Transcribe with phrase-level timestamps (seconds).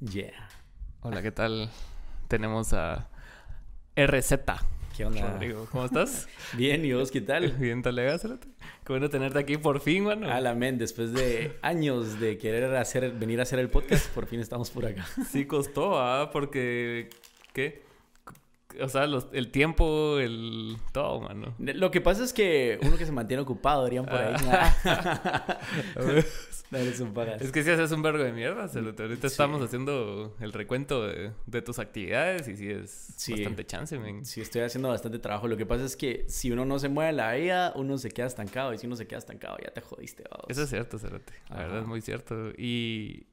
[0.00, 0.48] Yeah.
[1.00, 1.70] Hola, ¿qué tal?
[2.28, 3.08] Tenemos a
[3.96, 4.32] RZ.
[4.96, 5.32] ¿Qué onda?
[5.32, 6.28] Rodrigo, ¿cómo estás?
[6.54, 7.52] Bien, ¿y vos qué tal?
[7.58, 10.30] Bien, talega, Qué bueno tenerte aquí por fin, mano.
[10.30, 14.26] A la men, después de años de querer hacer, venir a hacer el podcast, por
[14.26, 15.06] fin estamos por acá.
[15.30, 16.30] Sí costó, ¿ah?
[16.30, 17.08] Porque,
[17.52, 17.84] ¿qué?
[18.80, 20.76] O sea, los- el tiempo, el...
[20.92, 21.54] Todo, mano.
[21.58, 24.34] Lo que pasa es que uno que se mantiene ocupado, dirían por ahí.
[26.70, 27.40] Dale, son pagas.
[27.40, 29.04] Es que si haces un vergo de mierda, Cerote.
[29.04, 29.34] Ahorita Sí.
[29.34, 33.32] estamos haciendo el recuento de, de tus actividades y sí es Sí.
[33.32, 34.24] bastante chance, men.
[34.24, 35.46] Sí, estoy haciendo bastante trabajo.
[35.48, 38.26] Lo que pasa es que si uno no se mueve la vida, uno se queda
[38.26, 38.72] estancado.
[38.74, 40.46] Y si uno se queda estancado, ya te jodiste, vamos.
[40.48, 41.32] Eso es cierto, Cerote.
[41.50, 42.50] La verdad es muy cierto.
[42.58, 43.26] Y,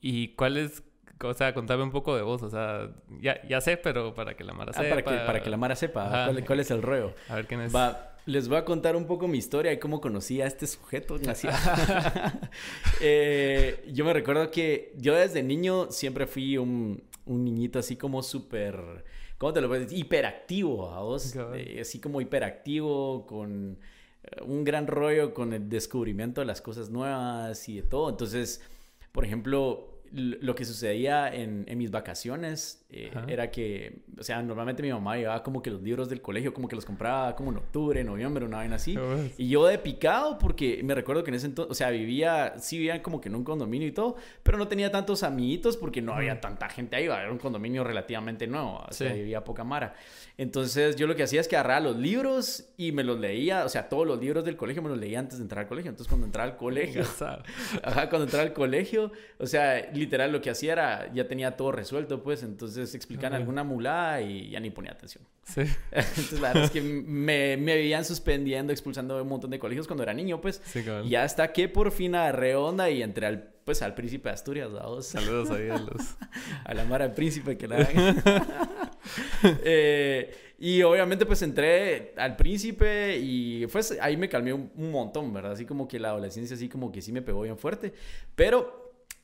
[0.00, 0.82] y cuál es,
[1.22, 2.42] o sea, contame un poco de vos.
[2.42, 2.88] O sea,
[3.20, 4.88] ya, ya sé, pero para que la Mara Ah, sepa.
[4.88, 7.12] para, que, para que la Mara sepa cuál, cuál es el rollo.
[7.28, 7.74] A ver quién es.
[7.74, 11.18] Va, les voy a contar un poco mi historia y cómo conocí a este sujeto.
[13.02, 18.22] Eh, yo me recuerdo que yo desde niño siempre fui un, un niñito así como
[18.22, 19.04] súper,
[19.38, 20.04] ¿cómo te lo puedes decir?
[20.04, 21.34] Hiperactivo, ¿a vos?
[21.54, 23.78] Eh, así como hiperactivo, con
[24.24, 28.10] eh, un gran rollo con el descubrimiento de las cosas nuevas y de todo.
[28.10, 28.60] Entonces,
[29.12, 34.82] por ejemplo, lo que sucedía en, en mis vacaciones eh, era que, o sea, normalmente
[34.82, 37.58] mi mamá llevaba como que los libros del colegio, como que los compraba como en
[37.58, 38.98] octubre, noviembre, una vaina así.
[39.38, 42.76] Y yo de picado, porque me recuerdo que en ese entonces, o sea, vivía, sí
[42.78, 46.12] vivía como que en un condominio y todo, pero no tenía tantos amiguitos porque no
[46.14, 49.18] había tanta gente ahí, era un condominio relativamente nuevo, o sea, Sí.
[49.18, 49.94] vivía poca mara.
[50.36, 53.68] Entonces yo lo que hacía es que agarraba los libros y me los leía, o
[53.68, 55.90] sea, todos los libros del colegio me los leía antes de entrar al colegio.
[55.90, 57.02] Entonces cuando entraba al colegio.
[57.82, 61.70] Ajá, cuando entraba al colegio, o sea, literal lo que hacía era, ya tenía todo
[61.72, 63.40] resuelto, pues, entonces explicaban Ajá.
[63.40, 65.22] alguna mulada y ya ni ponía atención.
[65.44, 65.60] Sí.
[65.92, 69.86] Entonces la verdad es que me, me veían suspendiendo, expulsando de un montón de colegios
[69.86, 71.06] cuando era niño, pues, Sí, cabal.
[71.06, 74.72] y hasta que por fin agarré onda y entré al, pues, al Príncipe de Asturias,
[74.72, 76.16] vamos, Saludos ahí a los...
[76.64, 78.22] a la Mara Príncipe que la hagan.
[79.64, 85.32] Eh, y obviamente pues entré al príncipe y pues ahí me calmé un, un montón,
[85.32, 85.52] ¿verdad?
[85.52, 87.94] Así como que la adolescencia así como que sí me pegó bien fuerte.
[88.34, 88.79] Pero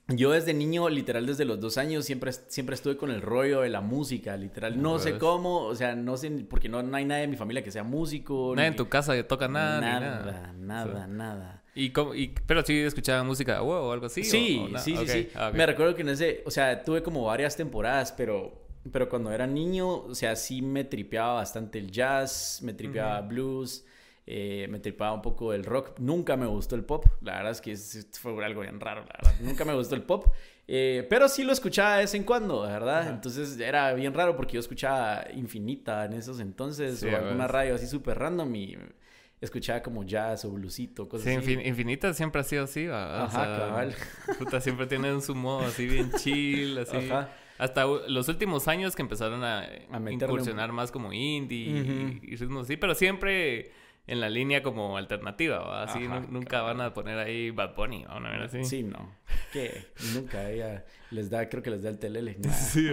[0.08, 3.68] yo desde niño, literal desde los dos años, siempre, siempre estuve con el rollo de
[3.70, 4.80] la música, literal.
[4.80, 7.62] No sé cómo, o sea, no sé, porque no, no hay nadie en mi familia
[7.64, 8.52] que sea músico.
[8.54, 10.52] Nadie ni- en tu casa que toca nada, ni Nada, nada.
[10.56, 11.62] nada, nada.
[11.74, 14.22] ¿Y cómo- y- pero sí escuchaba música de huevo o algo así.
[14.24, 15.28] Sí, o- o na- sí, sí, sí.
[15.34, 15.50] ah.
[15.52, 19.46] Me recuerdo que en ese, o sea, tuve como varias temporadas, pero, pero cuando era
[19.48, 23.28] niño, o sea, sí me tripeaba bastante el jazz, me tripeaba Ujú.
[23.28, 23.84] blues,
[24.26, 25.98] eh, me tripeaba un poco el rock.
[26.00, 27.76] Nunca me gustó el pop, la verdad es que
[28.19, 29.34] fue algo bien raro, la verdad.
[29.41, 30.26] Nunca me gustó el pop,
[30.66, 33.03] eh, pero sí lo escuchaba de vez en cuando, ¿verdad?
[33.03, 33.10] Ajá.
[33.10, 37.76] Entonces era bien raro porque yo escuchaba Infinita en esos entonces, Sí, o alguna radio
[37.76, 38.76] así súper random y
[39.41, 41.53] escuchaba como jazz o bluesito, cosas Sí, así.
[41.53, 43.22] Infinita siempre ha sido así, ¿va?
[43.22, 43.94] O Ajá, sea, cabal.
[44.38, 46.97] Puta, siempre tienen su modo así bien chill, así.
[46.97, 47.31] Ajá.
[47.59, 49.66] Hasta los últimos años que empezaron a,
[50.10, 53.70] incursionar más como indie y- y, ritmos así, pero siempre
[54.06, 55.82] en la línea como alternativa, ¿va?
[55.84, 58.16] Así Ajá, nunca van a poner ahí Bad Bunny, ¿va?
[58.16, 58.64] Una así.
[58.64, 59.16] Sí, no.
[59.52, 62.36] Que nunca ella les da, creo que les da el telele.
[62.38, 62.54] nada.
[62.54, 62.88] Sí.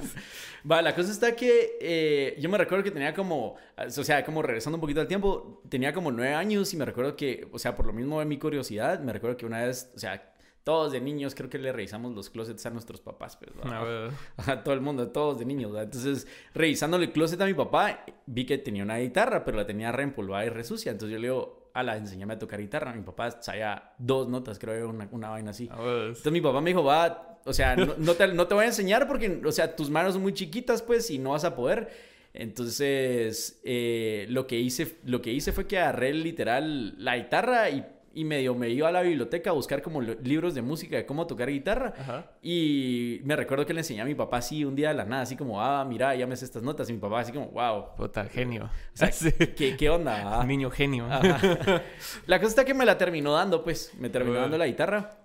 [0.70, 4.42] Va, la cosa está que eh, yo me recuerdo que tenía como, o sea, como
[4.42, 7.76] regresando un poquito al tiempo, tenía como nueve años y me recuerdo que, o sea,
[7.76, 10.34] por lo mismo de mi curiosidad, me recuerdo que una vez, o sea,
[10.64, 13.50] todos de niños creo que le revisamos los closets a nuestros papás, pues.
[13.64, 13.82] Ah,
[14.36, 14.54] güey.
[14.56, 15.84] a todo el mundo, todos de niños, ¿verdad?
[15.84, 19.92] Entonces, revisándole el closet a mi papá, vi que tenía una guitarra, pero la tenía
[19.92, 20.92] reempolvada y resucia.
[20.92, 22.92] Entonces yo le digo, ala, enséñame a tocar guitarra.
[22.92, 25.68] Mi papá sabía dos notas, creo, una, una vaina así.
[25.70, 28.68] Entonces mi papá me dijo, va, o sea, no, no te, no te voy a
[28.68, 31.90] enseñar porque, o sea, tus manos son muy chiquitas, pues, y no vas a poder.
[32.32, 37.84] Entonces, eh, lo, que hice, lo que hice fue que agarré literal la guitarra y,
[38.12, 41.06] y medio me iba a la biblioteca a buscar como li- libros de música de
[41.06, 41.94] cómo tocar guitarra.
[41.98, 42.30] Ajá.
[42.42, 45.22] Y me recuerdo que le enseñé a mi papá así un día de la nada,
[45.22, 46.88] así como, ah, mira, ya me sé estas notas.
[46.90, 48.64] Y mi papá así como, wow, Puta, genio.
[48.64, 49.30] o sea, Sí.
[49.56, 50.40] ¿qué, qué onda?
[50.40, 51.06] ah?" Niño genio.
[51.10, 51.82] Ajá.
[52.26, 54.42] La cosa está que me la terminó dando, pues, me terminó Bueno.
[54.42, 55.16] dando la guitarra.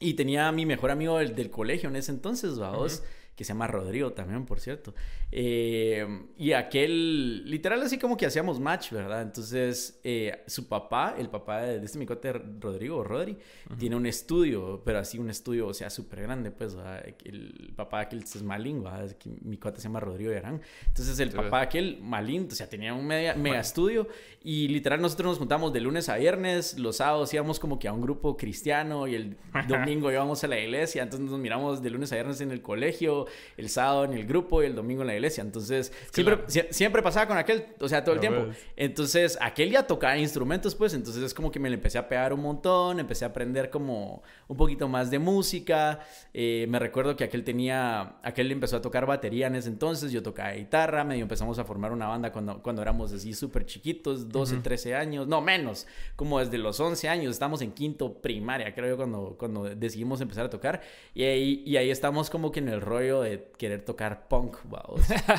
[0.00, 3.02] Y tenía a mi mejor amigo del, del colegio en ese entonces, vamos,
[3.36, 4.94] que se llama Rodrigo también, por cierto.
[5.36, 6.06] Eh,
[6.38, 9.22] y aquel, literal, así como que hacíamos match, ¿verdad?
[9.22, 13.36] Entonces, eh, su papá, el papá de, de este micote, Rodrigo, Rodri,
[13.76, 17.04] tiene un estudio, pero así un estudio, o sea, súper grande, pues, ¿verdad?
[17.24, 19.10] El papá aquel es malín, ¿verdad?
[19.42, 20.60] Mi cuate se llama Rodrigo Yarán.
[20.86, 21.36] Entonces, el Sí.
[21.36, 24.06] papá aquel malín, o sea, tenía un media- mega estudio
[24.44, 27.92] y literal nosotros nos juntamos de lunes a viernes, los sábados íbamos como que a
[27.92, 29.36] un grupo cristiano y el
[29.68, 33.23] domingo íbamos a la iglesia, entonces nos miramos de lunes a viernes en el colegio
[33.56, 35.42] el sábado en el grupo y el domingo en la iglesia.
[35.42, 36.38] Entonces, siempre,
[36.70, 38.46] siempre pasaba con aquel, o sea, todo el tiempo.
[38.76, 42.32] Entonces, aquel ya tocaba instrumentos, pues, entonces es como que me le empecé a pegar
[42.32, 46.00] un montón, empecé a aprender como un poquito más de música.
[46.32, 50.22] Eh, me recuerdo que aquel tenía, aquel empezó a tocar batería en ese entonces, yo
[50.22, 54.58] tocaba guitarra, medio empezamos a formar una banda cuando, cuando éramos así súper chiquitos, 12,
[54.58, 55.86] 13 años, no menos,
[56.16, 60.46] como desde los 11 años, estamos en quinto primaria, creo yo, cuando, cuando decidimos empezar
[60.46, 60.80] a tocar.
[61.14, 64.96] Y ahí, y ahí estamos como que en el rollo de querer tocar punk, wow.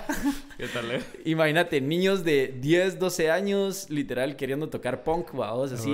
[0.58, 1.02] ¿Qué tal, eh?
[1.26, 5.94] Imagínate, niños de 10, 12 años, literal, queriendo tocar punk, wow, así,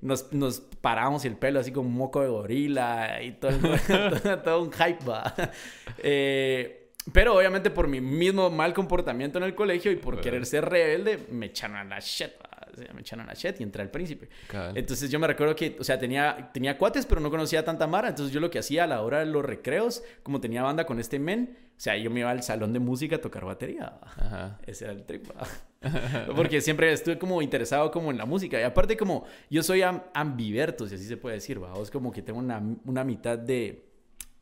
[0.00, 3.58] nos, nos paramos el pelo así como moco de gorila y todo,
[4.44, 5.34] todo un hype, va.
[5.98, 10.64] Eh, pero obviamente por mi mismo mal comportamiento en el colegio y por querer ser
[10.64, 12.32] rebelde, me echaron a la shit,
[12.94, 14.28] me echaron a la shit y entré al príncipe.
[14.74, 18.08] Entonces yo me recuerdo que, o sea, tenía, tenía cuates, pero no conocía tanta mara.
[18.08, 21.00] Entonces yo lo que hacía a la hora de los recreos, como tenía banda con
[21.00, 23.98] este men, o sea, yo me iba al salón de música a tocar batería.
[24.66, 25.28] Ese era el trip.
[26.36, 28.58] Porque siempre estuve como interesado como en la música.
[28.58, 31.72] Y aparte como yo soy ambiverto, si así se puede decir, ¿va?
[31.82, 33.86] es como que tengo una, una mitad de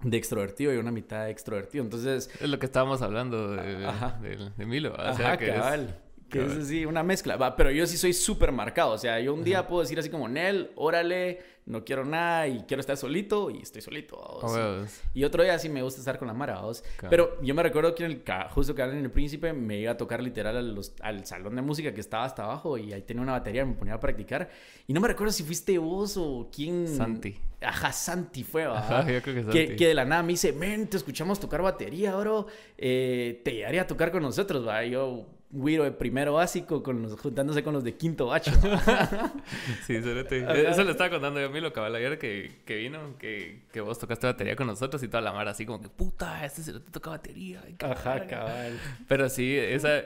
[0.05, 1.83] de extrovertido y una mitad de extrovertido.
[1.83, 2.31] Entonces...
[2.41, 4.95] Es lo que estábamos hablando de, de, Milo.
[4.95, 5.99] O sea, que cabal.
[6.41, 7.37] Que es así, una mezcla.
[7.37, 8.93] Va, pero yo sí soy súper marcado.
[8.93, 12.61] O sea, yo un día puedo decir así como, Nel, órale, no quiero nada y
[12.65, 14.17] quiero estar solito y estoy solito.
[14.19, 14.85] Oh,
[15.15, 16.61] y otro día sí me gusta estar con la Mara.
[17.09, 19.97] Pero yo me recuerdo que en el, justo que en el Príncipe me iba a
[19.97, 23.65] tocar literal al salón de música que estaba hasta abajo y ahí tenía una batería,
[23.65, 24.51] me ponía a practicar.
[24.87, 26.87] Y no me recuerdo si fuiste vos o quién.
[26.87, 27.37] Santi.
[27.63, 29.77] Ajá, Santi fue, Ajá, yo creo que, Santi.
[29.77, 32.47] que, de la nada me dice, men, te escuchamos tocar batería, bro.
[32.77, 34.85] Eh, te llegaría a tocar con nosotros, va.
[34.85, 38.51] Y yo, Wiro de primero básico con los, juntándose con los de quinto bacho.
[39.87, 43.63] sí, eso le estaba contando yo a mí lo cabal ayer que, que vino, que,
[43.73, 46.63] que, vos tocaste batería con nosotros y toda la mar así como que puta, este
[46.63, 47.63] se le toca batería.
[47.81, 48.79] Ajá, cabal.
[49.07, 50.03] Pero sí, esa,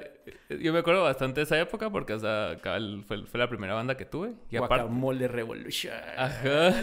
[0.49, 2.59] yo me acuerdo bastante de esa época porque, o sea,
[3.07, 4.33] fue, fue la primera banda que tuve.
[4.51, 5.95] Y aparte, Revolution.
[6.17, 6.75] Ajá.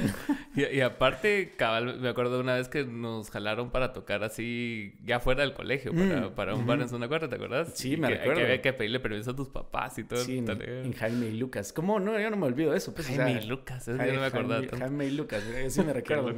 [0.56, 5.42] Y, aparte, cabal, me acuerdo una vez que nos jalaron para tocar así, ya fuera
[5.42, 7.74] del colegio, para, mm, para un bar en zona cuarta, ¿te acuerdas?
[7.76, 8.36] Sí, me recuerdo.
[8.36, 10.20] Que había que pedirle permiso a tus papás y todo.
[10.20, 11.74] Sí, en, Jaime y Lucas.
[11.74, 12.00] ¿Cómo?
[12.00, 12.94] No, yo no me olvido de eso.
[12.94, 14.66] Pues, Jaime y Lucas, eso Jaime, no me acordaba.
[14.78, 16.36] Jaime, y Lucas, sí me recuerdo.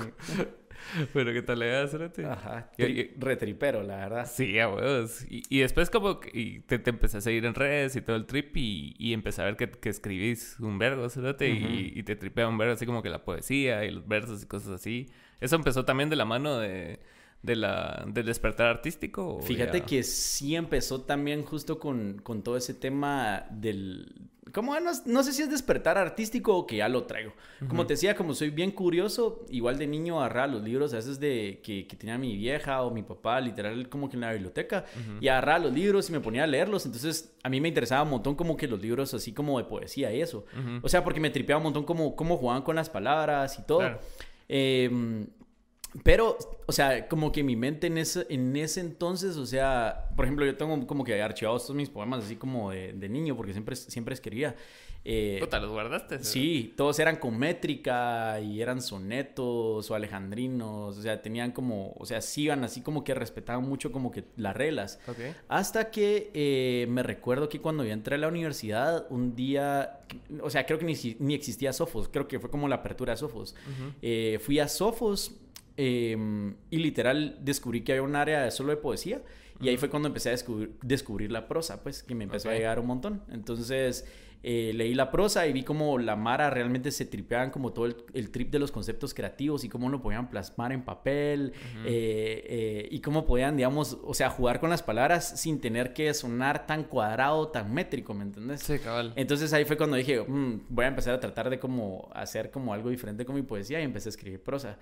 [1.14, 1.96] Pero ¿qué tal le das,
[2.26, 2.72] Ajá.
[3.18, 4.30] Retripero, la verdad.
[4.32, 5.26] Sí, a huevos.
[5.30, 8.26] Y, y, después como que te, te empecé a seguir en redes y todo el
[8.26, 11.46] trip y, y empecé a ver que, que escribís un verbo, ¿cierto?
[11.46, 14.46] y, y, te tripea un verbo así como que la poesía y los versos y
[14.46, 15.08] cosas así.
[15.40, 17.00] Eso empezó también de la mano de,
[17.42, 19.42] de la, del despertar artístico.
[19.42, 25.34] Fíjate que sí empezó también justo con, con todo ese tema del, como no, sé
[25.34, 27.32] si es despertar artístico o que ya lo traigo.
[27.68, 31.20] Como te decía, como soy bien curioso, igual de niño agarraba los libros a veces
[31.20, 34.86] de que, tenía mi vieja o mi papá, literal como que en la biblioteca,
[35.22, 36.88] y agarraba los libros y me ponía a leerlos.
[36.88, 40.12] Entonces a mí me interesaba un montón como que los libros así como de poesía
[40.12, 40.44] y eso.
[40.82, 44.00] O sea, porque me tripeaba un montón como cómo jugaban con las palabras y todo.
[44.50, 45.28] Em,
[46.04, 50.26] pero, o sea, como que mi mente en ese, en ese entonces, o sea, por
[50.26, 53.76] ejemplo, yo tengo como que archivados todos mis poemas así como de, niño, porque siempre,
[53.76, 54.56] siempre escribía.
[55.10, 56.22] Eh, ¿Te los guardaste?
[56.22, 62.06] Sí, todos eran con métrica y eran sonetos o alejandrinos, o sea, tenían como, o
[62.06, 65.00] sea, sí iban así como que respetaban mucho como que las reglas.
[65.48, 70.02] Hasta que eh, me recuerdo que cuando yo entré a la universidad, un día,
[70.42, 73.18] o sea, creo que ni, ni existía Sofos, creo que fue como la apertura de
[73.18, 73.56] Sofos.
[74.02, 75.38] Eh, fui a Sofos
[75.78, 79.22] Em, y literal descubrí que había un área solo de poesía.
[79.62, 80.36] Y ahí fue cuando empecé a
[80.84, 83.24] descubrir, la prosa, pues, que me empezó a llegar un montón.
[83.32, 84.06] Entonces,
[84.44, 88.30] eh, leí la prosa y vi cómo la Mara realmente se tripeaban como todo el,
[88.30, 91.54] trip de los conceptos creativos y cómo lo podían plasmar en papel
[91.86, 96.14] eh, eh, y cómo podían, digamos, o sea, jugar con las palabras sin tener que
[96.14, 98.62] sonar tan cuadrado, tan métrico, ¿me entiendes?
[98.62, 99.12] Sí, cabal.
[99.16, 102.74] Entonces ahí fue cuando dije, mm, voy a empezar a tratar de como hacer como
[102.74, 104.78] algo diferente con mi poesía y empecé a escribir prosa.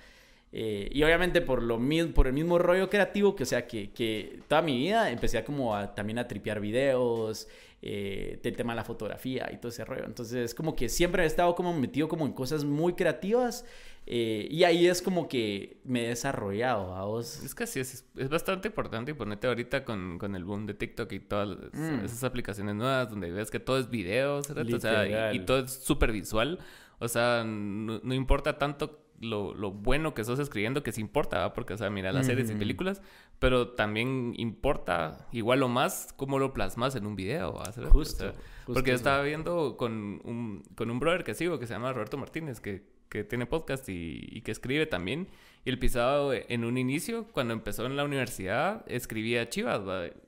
[0.57, 1.77] Eh, y obviamente por, lo,
[2.13, 5.43] por el mismo rollo creativo, que o sea, que, que toda mi vida empecé a
[5.43, 7.49] como a, también a tripear videos,
[7.81, 10.05] eh, del tema de la fotografía y todo ese rollo.
[10.05, 13.65] Entonces, como que siempre he estado como metido como en cosas muy creativas
[14.07, 17.43] eh, y ahí es como que me he desarrollado, ¿a vos?
[17.43, 20.73] Es que sí, es, es bastante importante y ponete ahorita con, con, el boom de
[20.73, 22.05] TikTok y todas mm.
[22.05, 24.43] esas aplicaciones nuevas donde ves que todo es video, O
[24.79, 26.59] sea, y, todo es súper visual.
[26.99, 31.53] O sea, no, no importa tanto lo, lo, bueno que estás escribiendo, que sí importa,
[31.53, 33.01] porque, o sea, mira las series y películas,
[33.39, 37.61] pero también importa igual o más cómo lo plasmas en un video.
[37.89, 38.33] Justo,
[38.65, 42.17] Porque yo estaba viendo con un, con un brother que sigo que se llama Roberto
[42.17, 45.27] Martínez, que, que tiene podcast y, y, que escribe también.
[45.63, 49.81] Y el pisado en un inicio, cuando empezó en la universidad, escribía chivas,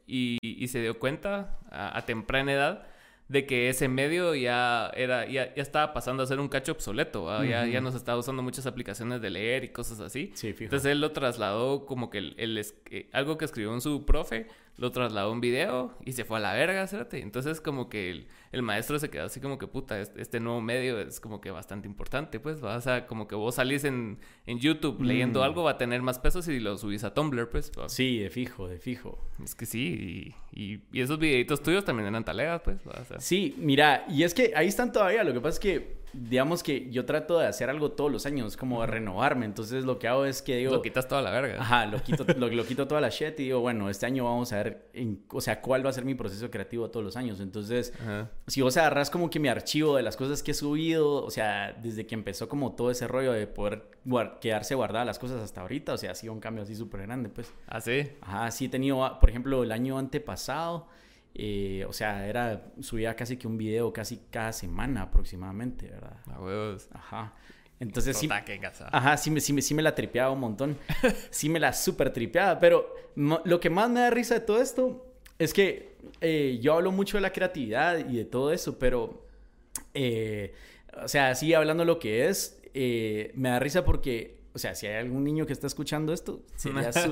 [0.07, 2.87] y, y, se dio cuenta a, temprana edad
[3.27, 7.43] de que ese medio ya era ya, ya, estaba pasando a ser un cacho obsoleto,
[7.43, 10.31] ya, ya no se estaba usando muchas aplicaciones de leer y cosas así.
[10.65, 14.47] Entonces él lo trasladó como que el, el, eh, algo que escribió en su profe
[14.77, 17.15] lo trasladó a un video y se fue a la verga, ¿cierto?
[17.15, 20.99] Entonces como que el, el, maestro se quedó así como que, puta, este, nuevo medio
[20.99, 22.77] es como que bastante importante, pues, ¿va?
[22.77, 25.43] o sea, como que vos salís en, en YouTube leyendo mm.
[25.43, 27.71] algo, va a tener más peso si lo subís a Tumblr, pues.
[27.87, 29.17] Sí, de fijo, de fijo.
[29.43, 32.77] Es que sí, y, y, esos videitos tuyos también eran talegas, pues.
[33.17, 36.89] Sí, mira, y es que ahí están todavía, lo que pasa es que digamos que
[36.89, 39.45] yo trato de hacer algo todos los años, como de renovarme.
[39.45, 40.73] Entonces lo que hago es que digo...
[40.73, 41.61] Lo quitas toda la verga.
[41.61, 44.63] Ajá, lo quito, lo, quito toda la shit y digo, bueno, este año vamos a
[44.63, 44.89] ver,
[45.29, 47.39] o sea, cuál va a ser mi proceso creativo todos los años.
[47.39, 47.93] Entonces,
[48.47, 51.73] si vos agarras como que mi archivo de las cosas que he subido, o sea,
[51.73, 53.83] desde que empezó como todo ese rollo de poder
[54.41, 57.29] quedarse guardadas las cosas hasta ahorita, o sea, ha sido un cambio así súper grande,
[57.29, 57.51] pues.
[57.67, 58.09] ¿Ah, sí?
[58.21, 60.87] Ajá, sí he tenido, por ejemplo, el año antepasado...
[61.39, 66.17] Eh, o sea, era, subía casi que un video casi cada semana aproximadamente, ¿verdad?
[66.33, 66.89] A huevos.
[66.91, 67.35] Ajá.
[67.79, 68.27] Entonces sí,
[68.91, 70.77] ajá, sí me, sí, me, sí me la tripeaba un montón.
[71.29, 72.59] sí me la súper tripeaba.
[72.59, 76.91] Pero lo que más me da risa de todo esto es que eh, yo hablo
[76.91, 79.27] mucho de la creatividad y de todo eso, pero,
[79.93, 80.55] eh,
[81.03, 84.95] o sea, sí hablando lo que es, me da risa porque o sea, si hay
[84.95, 86.41] algún niño que está escuchando esto,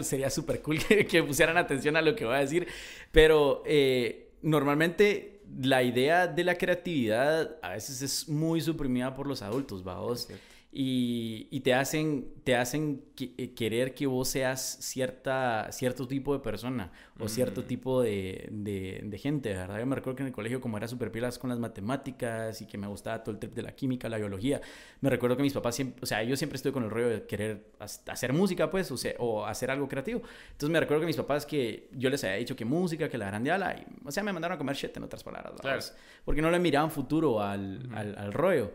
[0.02, 2.68] sería súper cool que, pusieran atención a lo que voy a decir.
[3.12, 9.44] Pero eh, normalmente la idea de la creatividad a veces es muy suprimida por los
[9.44, 10.28] adultos, vamos
[10.78, 16.92] y, te hacen, te hacen eh, querer que vos seas cierta, cierto tipo de persona
[17.18, 19.80] o cierto tipo de, de, gente, ¿verdad?
[19.80, 22.66] Yo me recuerdo que en el colegio, como era súper pilas con las matemáticas y
[22.66, 24.60] que me gustaba todo el trip de la química, la biología,
[25.00, 27.26] me recuerdo que mis papás siempre, o sea, yo siempre estuve con el rollo de
[27.26, 30.24] querer hacer música, pues, o, sea, o hacer algo creativo.
[30.52, 33.28] Entonces me recuerdo que mis papás que yo les había dicho que música, que la
[33.28, 35.82] grandiala, y, o sea, me mandaron a comer shit en otras palabras, claro.
[36.26, 38.74] Porque no le miraban futuro al, al, al rollo.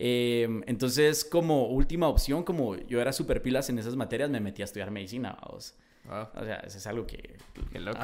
[0.00, 4.62] Em, entonces, como última opción, como yo era súper pilas en esas materias, me metí
[4.62, 5.36] a estudiar medicina.
[5.42, 7.36] O sea, eso es algo que...
[7.72, 7.98] Qué loco.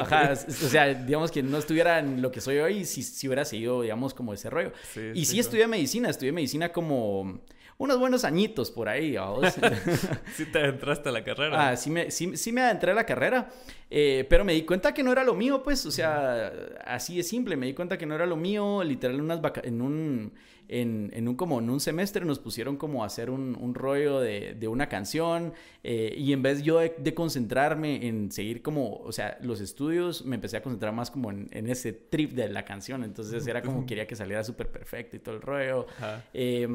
[0.00, 3.44] Ajá, o sea, digamos que no estuviera en lo que soy hoy si, si hubiera
[3.44, 4.72] seguido, digamos, como ese rollo.
[5.12, 7.40] y sí, estudié medicina, estudié medicina como
[7.78, 9.16] unos buenos añitos por ahí.
[10.34, 11.68] sí te adentraste a la carrera.
[11.68, 13.50] Ah, sí me, sí, sí me adentré a la carrera,
[13.90, 16.52] eh, pero me di cuenta que no era lo mío, pues, o sea,
[16.84, 20.32] así de simple, me di cuenta que no era lo mío, literal, unas en un
[20.68, 24.20] en, en, un, como en un semestre nos pusieron como a hacer un, un rollo
[24.20, 25.52] de, de, una canción
[25.82, 30.36] eh, y en vez yo de, concentrarme en seguir como, o sea, los estudios, me
[30.36, 33.84] empecé a concentrar más como en, en ese trip de la canción, entonces era como
[33.86, 35.86] quería que saliera súper perfecto y todo el rollo.
[36.32, 36.66] Eh,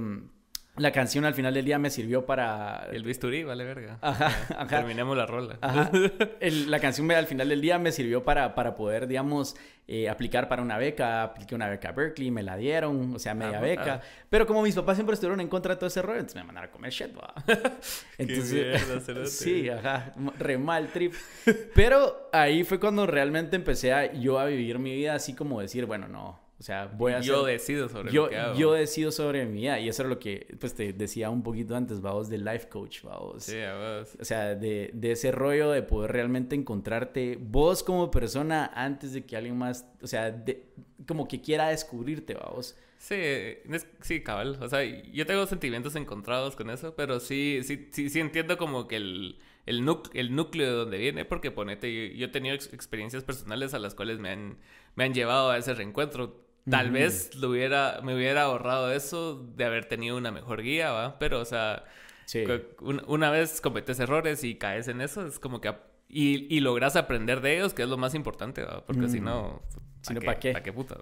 [0.79, 2.87] la canción al final del día me sirvió para...
[2.91, 3.97] El bisturí, vale verga.
[4.01, 4.67] Ajá, ajá.
[4.67, 5.57] Terminemos la rola.
[5.61, 5.91] Ajá.
[6.41, 9.55] la canción al final del día me sirvió para, para poder, digamos,
[9.87, 11.23] eh, aplicar para una beca.
[11.23, 14.01] Apliqué una beca a Berkeley, me la dieron, o sea, media ah, beca.
[14.29, 16.69] Pero como mis papás siempre estuvieron en contra de todo ese rollo, entonces me mandaron
[16.69, 17.33] a comer shit, va.
[18.17, 21.13] Entonces, sí, ajá, re mal trip.
[21.75, 25.85] Pero ahí fue cuando realmente empecé a, yo a vivir mi vida así como decir,
[25.85, 28.59] bueno, no o sea, voy a Yo decido sobre yo, lo que hago.
[28.59, 29.79] Yo decido sobre mi vida.
[29.79, 33.01] Y eso es lo que, pues, te decía un poquito antes, vamos, del life coach,
[33.03, 33.43] vamos.
[33.43, 34.17] Sí, vos.
[34.19, 39.25] O sea, de, de, ese rollo de poder realmente encontrarte vos como persona antes de
[39.25, 40.65] que alguien más, o sea, de,
[41.07, 42.75] como que quiera descubrirte, vamos.
[42.97, 43.15] Sí,
[44.01, 44.57] sí, cabal.
[44.59, 48.85] O sea, yo tengo sentimientos encontrados con eso, pero sí, sí, sí, sí entiendo como
[48.89, 53.23] que el, el, el núcleo de donde viene, porque ponete, yo, yo he tenido experiencias
[53.23, 54.57] personales a las cuales me han,
[54.95, 59.65] me han llevado a ese reencuentro Tal vez lo hubiera, me hubiera ahorrado eso de
[59.65, 61.19] haber tenido una mejor guía, ¿va?
[61.19, 61.83] Pero, o sea,
[63.07, 65.73] una vez cometes errores y caes en eso, es como que...
[66.11, 68.85] Y, y logras aprender de ellos, que es lo más importante, ¿va?
[68.85, 69.61] Porque si no...
[70.01, 70.53] Si no, ¿para qué?
[70.53, 70.95] ¿Para qué puta?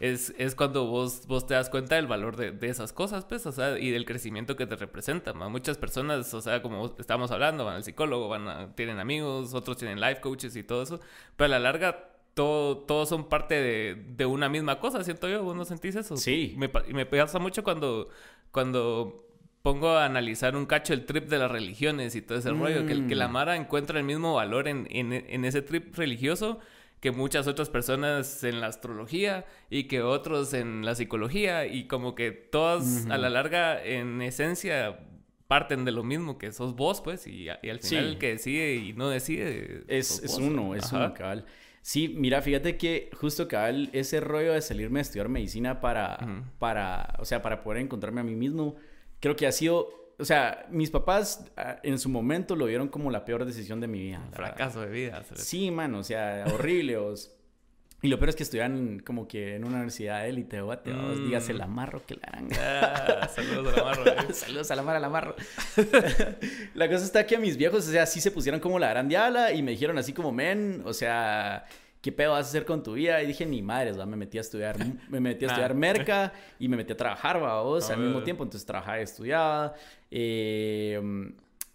[0.00, 3.46] Es, es, cuando vos, vos te das cuenta del valor de, de, esas cosas, pues,
[3.46, 5.38] o sea, y del crecimiento que te representan.
[5.50, 9.76] Muchas personas, o sea, como estamos hablando, van al psicólogo, van a, tienen amigos, otros
[9.76, 11.00] tienen life coaches y todo eso,
[11.36, 15.42] pero a la larga todo, todos son parte de, de, una misma cosa, siento yo.
[15.42, 16.16] ¿Vos no sentís eso?
[16.16, 16.54] Sí.
[16.56, 18.08] Me, me pasa mucho cuando,
[18.50, 19.26] cuando
[19.62, 23.06] pongo a analizar un cacho el trip de las religiones y todo ese rollo, que,
[23.06, 23.32] que, la mm.
[23.32, 26.58] Mara encuentra el mismo valor en, en, en, ese trip religioso
[27.00, 32.14] que muchas otras personas en la astrología y que otros en la psicología y como
[32.14, 35.00] que todas a la larga en esencia
[35.48, 38.92] parten de lo mismo que sos vos pues y, al final el que decide y
[38.92, 41.44] no decide es, es uno, es uno cabal.
[41.82, 47.16] Sí, mira, fíjate que justo cabal ese rollo de salirme a estudiar medicina para, para,
[47.18, 48.76] o sea, para poder encontrarme a mí mismo,
[49.20, 53.10] creo que ha sido o sea, mis papás ah, en su momento lo vieron como
[53.10, 54.22] la peor decisión de mi vida.
[54.32, 55.22] fracaso de vida.
[55.34, 56.96] Sí, mano, o sea, horrible.
[58.04, 61.24] Y lo peor es que estudian como que en una universidad élite o guate, mm.
[61.24, 64.06] dígase la amarro que la ah, saludos a la marro.
[64.06, 64.26] Eh.
[64.32, 65.34] saludos a la mar, a
[66.74, 69.08] la cosa está que a mis viejos, o sea, sí se pusieron como la gran
[69.08, 71.64] diabla y me dijeron así como, men, o sea,
[72.00, 73.22] ¿qué pedo vas a hacer con tu vida?
[73.22, 74.04] Y dije, ni madres, ¿va?
[74.04, 74.76] me metí a estudiar,
[75.08, 77.62] me metí a estudiar merca y me metí a trabajar, ¿va?
[77.62, 79.74] O sea, al mismo tiempo, entonces trabajaba y estudiaba.
[80.10, 81.00] Eh,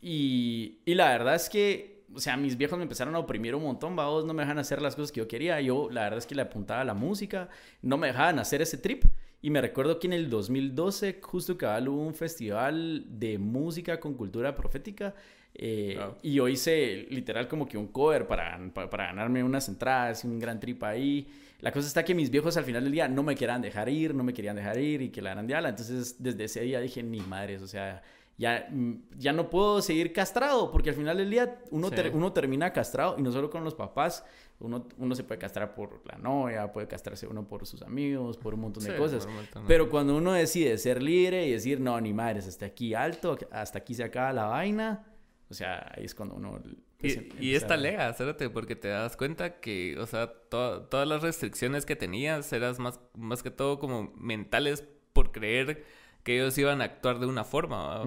[0.02, 3.62] y, y la verdad es que o sea, mis viejos me empezaron a oprimir un
[3.62, 5.62] montón, vos no me dejan hacer las cosas que yo quería.
[5.62, 7.48] Yo, la verdad es que le apuntaba a la música,
[7.84, 9.06] no me dejaban hacer ese trip.
[9.40, 14.16] Y me recuerdo que en el 2012, justo que hubo un festival de música con
[14.16, 15.14] cultura profética.
[15.54, 20.28] Eh, y yo hice literal como que un cover para, para, ganarme unas entradas y
[20.28, 21.28] un gran trip ahí.
[21.62, 24.16] La cosa está que mis viejos al final del día no me querían dejar ir,
[24.16, 25.70] no me querían dejar ir y que la grandiala.
[25.70, 28.02] Entonces, desde ese día dije, ni madres, o sea,
[28.38, 32.72] ya, mm, ya no puedo seguir castrado, porque al final del día uno, uno termina
[32.72, 34.24] castrado, y no solo con los papás,
[34.60, 38.54] uno, uno se puede castrar por la novia, puede castrarse uno por sus amigos, por
[38.54, 39.28] un montón de cosas.
[39.68, 43.80] Pero cuando uno decide ser libre y decir, no, ni madres, hasta aquí alto, hasta
[43.80, 45.06] aquí se acaba la vaina,
[45.50, 46.62] o sea, ahí es cuando uno...
[47.00, 48.16] Pues, y, y esta lega,
[48.52, 53.44] porque te das cuenta que, o sea, todas las restricciones que tenías eras más, más
[53.44, 55.86] que todo como mentales por creer
[56.24, 58.04] que ellos iban a actuar de una forma.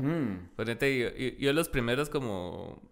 [1.38, 2.82] yo, los primeros como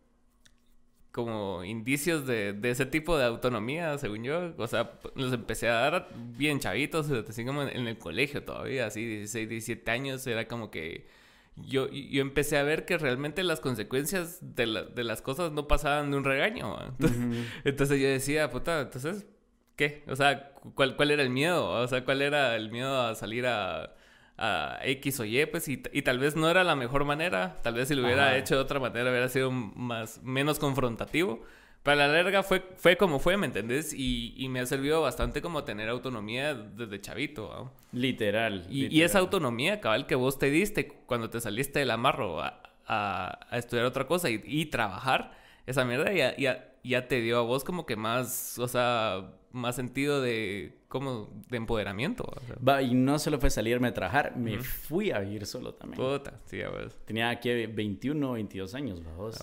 [1.19, 6.09] como indicios de, ese tipo de autonomía, según yo, o sea, los empecé a dar
[6.15, 11.09] bien chavitos, así como en, el colegio todavía, así 16, 17 años, era como que
[11.57, 16.19] yo, yo empecé a ver que realmente las consecuencias de, las cosas no pasaban de
[16.19, 16.77] un regaño.
[17.65, 19.27] Entonces, yo decía, puta, entonces,
[19.75, 20.05] ¿qué?
[20.07, 21.69] O sea, ¿cuál, ¿cuál era el miedo?
[21.69, 23.93] O sea, ¿cuál era el miedo a salir a
[24.39, 27.89] a X o Y, pues, y, tal vez no era la mejor manera, tal vez
[27.89, 31.43] si lo hubiera hecho de otra manera hubiera sido más, menos confrontativo.
[31.83, 33.93] Pero a la larga fue, fue como fue, ¿me entendés?
[33.95, 37.73] Y, me ha servido bastante como tener autonomía desde chavito.
[37.93, 42.63] Literal, y, esa autonomía, cabal, que vos te diste cuando te saliste del amarro a,
[42.87, 45.33] a, estudiar otra cosa y, trabajar,
[45.67, 49.77] esa mierda ya, ya, ya te dio a vos como que más, o sea, más
[49.77, 52.25] sentido de como de empoderamiento.
[52.67, 56.03] Va, y no solo fue salirme a trabajar, me fui a vivir solo también.
[56.03, 56.93] Puta, sí, a ver.
[57.05, 59.39] Tenía aquí 21, 22 años, vos.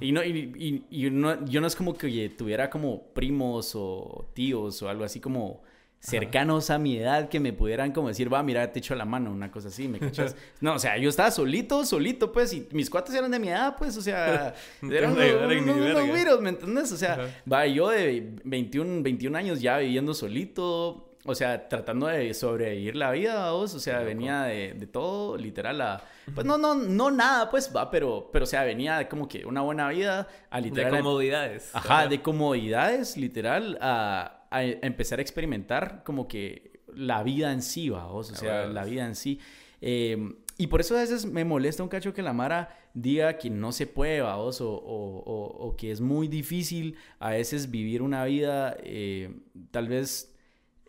[0.00, 4.80] y no, y, y, no, yo no es como que tuviera como primos o tíos
[4.82, 5.62] o algo así como
[6.00, 9.32] cercanos a mi edad que me pudieran como decir, va, mira, te echo la mano,
[9.32, 10.36] una cosa así, ¿me cachas?
[10.60, 13.76] no, o sea, yo estaba solito, solito, pues, y mis cuates eran de mi edad,
[13.76, 16.92] pues, o sea, eran unos, virus, ¿me entiendes?
[16.92, 22.32] O sea, va, yo de 21, 21 años ya viviendo solito, o sea, tratando de
[22.32, 26.76] sobrevivir la vida, vos, o sea, venía de, de, todo, literal, a, pues no, no,
[26.76, 30.28] no nada, pues va, pero, pero, o sea, venía de como que una buena vida,
[30.48, 30.92] a literal.
[30.92, 31.70] De comodidades.
[31.74, 37.90] Ajá, de comodidades, literal, a a, empezar a experimentar como que la vida en sí,
[37.90, 39.40] vamos, o sea, la vida en sí.
[39.80, 43.48] Em, y por eso a veces me molesta un cacho que la Mara diga que
[43.48, 48.76] no se puede, vamos, o, o, que es muy difícil a veces vivir una vida,
[48.82, 49.36] eh,
[49.70, 50.34] tal vez,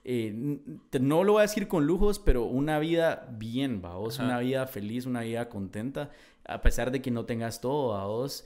[0.04, 0.34] eh,
[1.00, 5.06] no lo voy a decir con lujos, pero una vida bien, vamos, una vida feliz,
[5.06, 6.10] una vida contenta,
[6.46, 8.46] a pesar de que no tengas todo, vamos.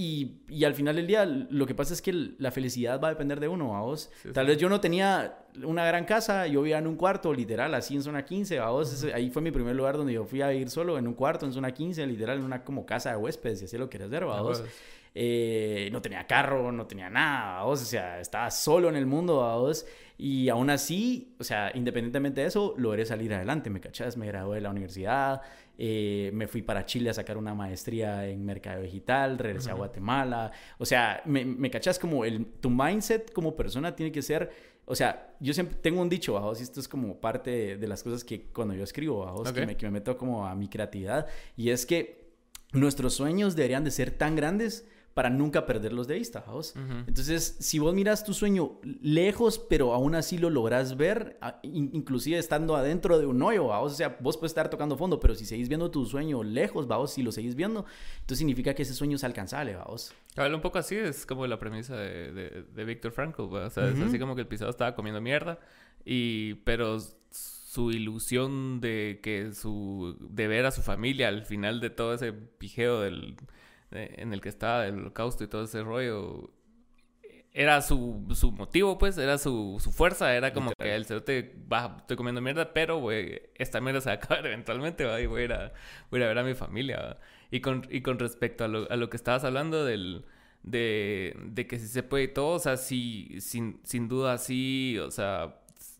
[0.00, 3.10] Y, y, al final del día, lo que pasa es que la felicidad va a
[3.10, 4.12] depender de uno, a vos.
[4.32, 7.96] Tal vez yo no tenía una gran casa, yo vivía en un cuarto, literal, así
[7.96, 9.04] en zona 15, a vos.
[9.12, 11.52] ahí fue mi primer lugar donde yo fui a vivir solo, en un cuarto, en
[11.52, 14.40] zona 15, literal, en una como casa de huéspedes, si así lo quieres ver, a
[14.40, 14.62] vos.
[15.16, 17.82] Eh, no tenía carro, no tenía nada, vos.
[17.82, 19.84] O sea, estaba solo en el mundo, vos.
[20.16, 24.16] Y aún así, o sea, independientemente de eso, logré salir adelante, ¿me cachas?
[24.16, 25.42] Me gradué de la universidad,
[25.80, 30.50] eh, me fui para Chile a sacar una maestría en mercado digital, regresé a Guatemala.
[30.78, 34.50] O sea, me, me cachas como el, tu mindset como persona tiene que ser,
[34.84, 38.02] o sea, yo siempre tengo un dicho, bajo, y esto es como parte de, las
[38.02, 41.28] cosas que cuando yo escribo, bajo, que, me, que me meto como a mi creatividad,
[41.56, 42.32] y es que
[42.72, 44.86] nuestros sueños deberían de ser tan grandes
[45.18, 46.76] para nunca perderlos de vista, ¿vos?
[47.08, 52.76] Entonces, si vos miras tu sueño lejos, pero aún así lo logras ver, inclusive estando
[52.76, 53.94] adentro de un hoyo, ¿vos?
[53.94, 57.14] O sea, vos puedes estar tocando fondo, pero si seguís viendo tu sueño lejos, ¿vos?
[57.14, 57.84] Si lo seguís viendo,
[58.20, 60.14] entonces significa que ese sueño es alcanzable, ¿vos?
[60.36, 63.88] Habla un poco así, es como la premisa de, de, de Víctor Frankl, O sea,
[63.88, 65.58] es así como que el pisado estaba comiendo mierda,
[66.04, 66.96] y, pero
[67.32, 72.32] su ilusión de que su, de ver a su familia al final de todo ese
[72.32, 73.34] pijeo del
[73.90, 76.50] en el que estaba el holocausto y todo ese rollo,
[77.52, 81.96] era su, su motivo, pues, era su, su fuerza, era como que el cerote, va,
[81.98, 85.20] estoy comiendo mierda, pero, güey, esta mierda se va a acabar eventualmente, ¿va?
[85.20, 85.72] y voy a ir a,
[86.10, 87.18] voy a, ver a mi familia.
[87.50, 90.24] Y con, y con respecto a lo, a lo que estabas hablando del,
[90.62, 94.98] de, de que si se puede y todo, o sea, sí, sin, sin duda sí,
[94.98, 95.57] o sea,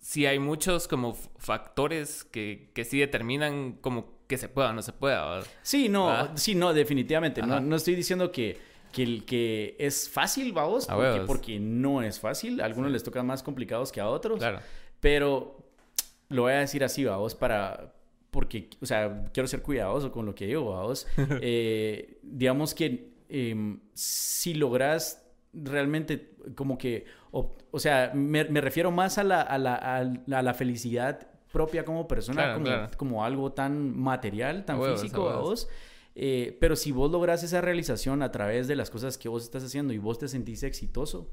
[0.08, 4.80] sí hay muchos como factores que, que sí determinan como que se pueda o no
[4.80, 5.42] se pueda.
[5.60, 7.42] Sí, no, sí, no, definitivamente.
[7.42, 8.56] No, no estoy diciendo que
[8.90, 12.62] que el que es fácil, vamos, porque, porque, no es fácil.
[12.62, 14.38] A algunos les tocan más complicados que a otros.
[14.38, 14.60] Claro.
[14.98, 15.58] Pero
[16.30, 17.92] lo voy a decir así, vamos, para.
[18.30, 21.06] Porque, o sea, quiero ser cuidadoso con lo que digo, vamos.
[21.42, 27.06] eh, digamos que em, si logras realmente, como que.
[27.30, 32.54] O, sea, me, refiero más a la, a la, a la felicidad propia como persona,
[32.54, 35.68] como, como, algo tan material, tan físico, vamos.
[36.14, 39.62] Eh, pero si vos logras esa realización a través de las cosas que vos estás
[39.62, 41.30] haciendo y vos te sentís exitoso,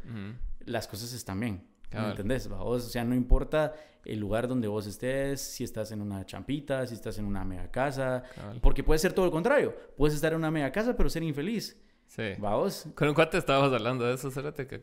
[0.65, 1.63] las cosas están bien.
[1.91, 2.49] ¿Me entendés?
[2.51, 3.73] O sea, no importa
[4.03, 7.71] el lugar donde vos estés, si estás en una champita, si estás en una mega
[7.71, 8.23] casa,
[8.61, 9.75] porque puede ser todo lo contrario.
[9.97, 11.81] Puedes estar en una mega casa, pero ser infeliz.
[12.07, 12.33] Sí.
[12.37, 12.87] ¿Vamos?
[12.95, 14.79] ¿Con un cuate estábamos hablando de eso, Cérate, que,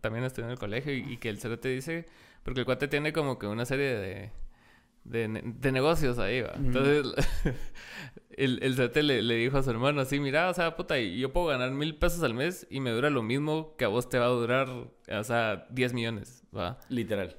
[0.00, 2.06] también estoy en el colegio y, y que el Cérate dice,
[2.42, 4.30] porque el cuate tiene como que una serie de
[5.10, 6.52] de, negocios ahí, va.
[6.56, 7.06] Entonces,
[8.30, 11.46] el, el le, le, dijo a su hermano así, mira, o sea, puta, yo puedo
[11.46, 14.26] ganar mil pesos al mes y me dura lo mismo que a vos te va
[14.26, 16.78] a durar, o sea, 10 millones, va.
[16.88, 17.36] Literal.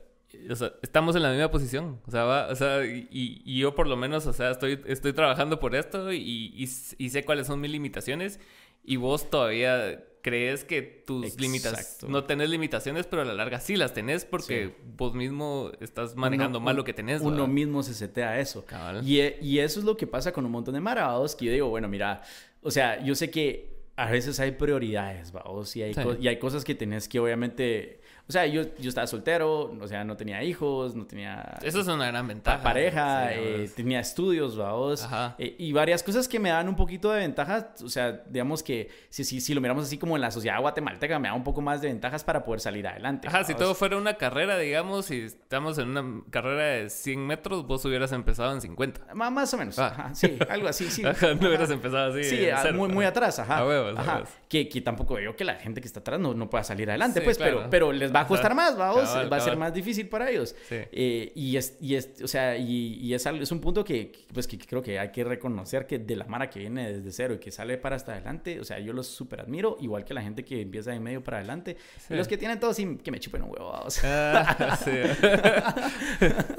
[0.50, 2.00] O sea, estamos en la misma posición.
[2.06, 5.14] O sea, va, o sea y, y, yo por lo menos, o sea, estoy, estoy
[5.14, 8.40] trabajando por esto y, y, sé cuáles son mis limitaciones
[8.88, 13.76] y vos todavía crees que tus limitaciones, no tenés limitaciones, pero a la larga sí
[13.76, 17.22] las tenés porque vos mismo estás manejando mal lo que tenés.
[17.22, 18.66] Uno mismo se setea eso.
[19.04, 21.70] Y, y, eso es lo que pasa con un montón de marados que yo digo,
[21.70, 22.24] bueno, mira,
[22.62, 26.64] o sea, yo sé que a veces hay prioridades, vamos, y hay, y hay cosas
[26.64, 30.96] que tenés que obviamente o sea, yo, yo estaba soltero, o sea, no tenía hijos,
[30.96, 31.58] no tenía...
[31.62, 32.62] Eso es una gran ventaja.
[32.62, 35.08] Pareja, eh, tenía estudios, vamos.
[35.38, 37.70] Eh, y varias cosas que me dan un poquito de ventaja.
[37.82, 41.18] O sea, digamos que si, si, si lo miramos así como en la sociedad guatemalteca,
[41.20, 43.30] me da un poco más de ventajas para poder salir adelante.
[43.30, 47.66] Ajá, si todo fuera una carrera, digamos, si estamos en una carrera de 100 metros,
[47.66, 49.16] vos hubieras empezado en 50.
[49.16, 49.80] más o menos.
[49.80, 49.88] Ah.
[49.88, 51.06] Ajá, sí, algo así, sí.
[51.06, 52.26] Ajá, no hubieras empezado así.
[52.26, 53.64] Sí, muy, muy atrás, ajá.
[53.96, 54.24] ajá.
[54.50, 57.22] Que, que tampoco veo que la gente que está atrás no, no pueda salir adelante,
[57.22, 60.08] pues, pero, pero les va va a costar más, vamos, va a ser más difícil
[60.10, 60.56] para ellos.
[60.70, 64.48] Eh, y, es, y es, o sea, y, y es, es, un punto que, pues,
[64.48, 67.38] que creo que hay que reconocer que de la Mara que viene desde cero y
[67.40, 70.44] que sale para hasta adelante, o sea, yo los súper admiro, igual que la gente
[70.44, 71.78] que empieza de medio para adelante.
[72.10, 74.56] Y los que tienen todo sin que me chupen un huevo, sea.
[74.60, 74.80] Ah,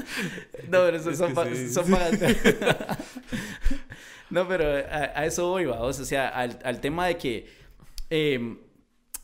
[0.68, 1.86] no, pero eso son, son
[4.30, 7.46] No, pero a, eso voy, vamos, o sea, al, al tema de que...
[8.10, 8.56] Eh,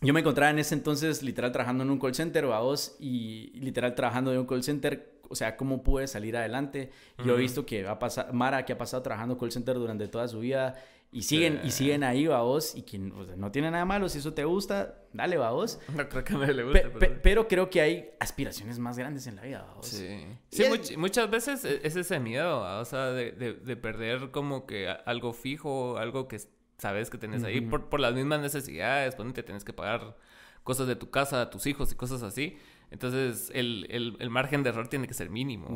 [0.04, 3.94] yo me encontraba en ese entonces literal trabajando en un call center, vos, y literal
[3.94, 6.90] trabajando en un call center, o sea, cómo pude salir adelante.
[7.24, 10.28] Yo he visto que ha pasado, Mara, que ha pasado trabajando call center durante toda
[10.28, 10.76] su vida,
[11.14, 14.44] y siguen, y siguen ahí, vos, y que no tiene nada malo, si eso te
[14.44, 15.78] gusta, dale, vos.
[15.94, 16.90] No creo que me le guste.
[17.22, 17.46] pero...
[17.46, 19.86] creo que hay aspiraciones más grandes en la vida, vos.
[19.86, 20.64] Sí, sí
[20.96, 25.32] muchas veces e, es ese miedo, o sea, de, de, de perder como que algo
[25.32, 26.40] fijo, algo que
[26.78, 30.16] sabes que tenés ahí por, por, las mismas necesidades, ponete, tienes que pagar
[30.62, 32.58] cosas de tu casa, a tus hijos y cosas así.
[32.90, 35.68] Entonces, el, el, el margen de error tiene que ser mínimo.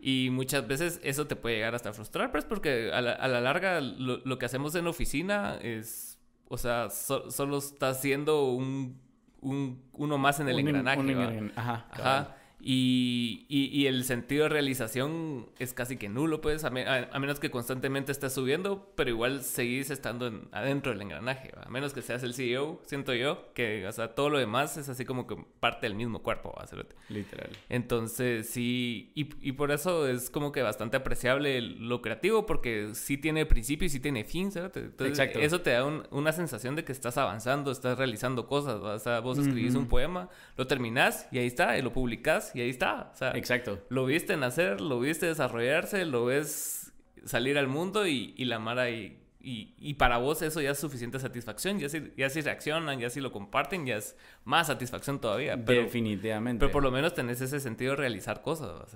[0.00, 3.28] Y muchas veces eso te puede llegar hasta frustrar, pero es porque a la, a
[3.28, 9.00] la larga lo, lo, que hacemos en oficina es, o sea, solo está haciendo un,
[9.40, 11.50] un, uno más en el engranaje.
[11.56, 11.86] ajá.
[11.90, 12.36] Ajá.
[12.64, 18.12] Y, y, el sentido de realización es casi que nulo, pues, a, menos que constantemente
[18.12, 22.80] estés subiendo, pero igual seguís estando adentro del engranaje, a menos que seas el CEO,
[22.86, 26.22] siento yo, que, o sea, todo lo demás es así como que parte del mismo
[26.22, 26.64] cuerpo, ¿va?
[27.08, 27.50] Literal.
[27.68, 33.18] Entonces, sí, y, y, por eso es como que bastante apreciable lo creativo, porque sí
[33.18, 34.70] tiene principio y sí tiene fin, ¿sabes?
[35.00, 35.40] Exacto.
[35.40, 39.38] Eso te da una sensación de que estás avanzando, estás realizando cosas, o sea, vos
[39.38, 43.10] escribís un poema, lo terminás y ahí está, y lo publicás y ahí está.
[43.12, 43.80] O sea, Exacto.
[43.88, 46.92] Lo viste nacer, lo viste desarrollarse, lo ves
[47.24, 51.18] salir al mundo y, y la Mara y, y, para vos eso ya es suficiente
[51.18, 51.78] satisfacción.
[51.78, 55.56] Ya si, ya si reaccionan, ya si lo comparten, ya es más satisfacción todavía.
[55.56, 56.60] Definitivamente.
[56.60, 58.94] Pero por lo menos tenés ese sentido de realizar cosas.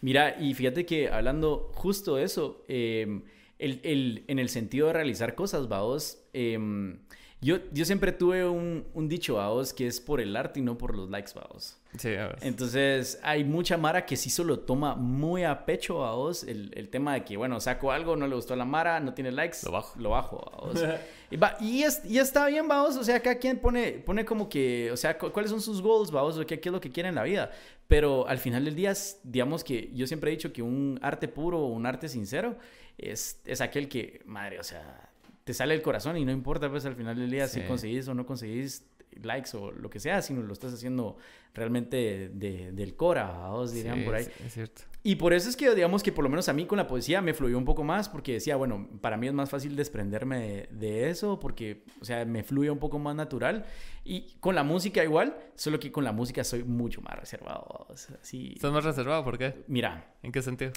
[0.00, 3.24] Mira, y fíjate que hablando justo de eso, em,
[3.58, 7.00] el, el, en el sentido de realizar cosas, vos em,
[7.44, 10.78] yo, yo siempre tuve un, un dicho, vos, que es por el arte y no
[10.78, 11.76] por los likes, vos.
[11.98, 16.42] Sí, a Entonces, hay mucha Mara que sí solo toma muy a pecho a vos
[16.44, 19.12] el, el, tema de que, bueno, saco algo, no le gustó a la Mara, no
[19.12, 19.58] tiene likes.
[19.62, 20.00] Lo bajo.
[20.00, 20.82] Lo bajo a vos.
[21.30, 22.96] y, va, y, es, y, está bien, vos.
[22.96, 26.38] O sea, cada quien pone, pone como que, o sea, cuáles son sus goals, vos,
[26.38, 27.50] o qué, qué es lo que quiere en la vida.
[27.88, 31.66] Pero al final del día, digamos que yo siempre he dicho que un arte puro,
[31.66, 32.56] un arte sincero,
[32.96, 35.10] es, es aquel que, madre, o sea
[35.44, 38.14] te sale el corazón y no importa pues al final del día si conseguís o
[38.14, 38.86] no conseguís
[39.22, 41.16] likes o lo que sea, sino lo estás haciendo
[41.52, 44.26] realmente de, del cora, vos dirían por ahí.
[44.44, 44.82] Es, cierto.
[45.06, 47.20] Y por eso es que digamos que por lo menos a mí con la poesía
[47.20, 51.10] me fluyó un poco más porque decía, bueno, para mí es más fácil desprenderme de,
[51.10, 53.66] eso porque, o sea, me fluye un poco más natural.
[54.02, 57.86] Y con la música igual, solo que con la música soy mucho más reservado.
[57.88, 59.22] O sea, ¿Estás más reservado?
[59.24, 59.62] ¿Por qué?
[59.68, 60.14] Mira.
[60.22, 60.72] ¿En qué sentido?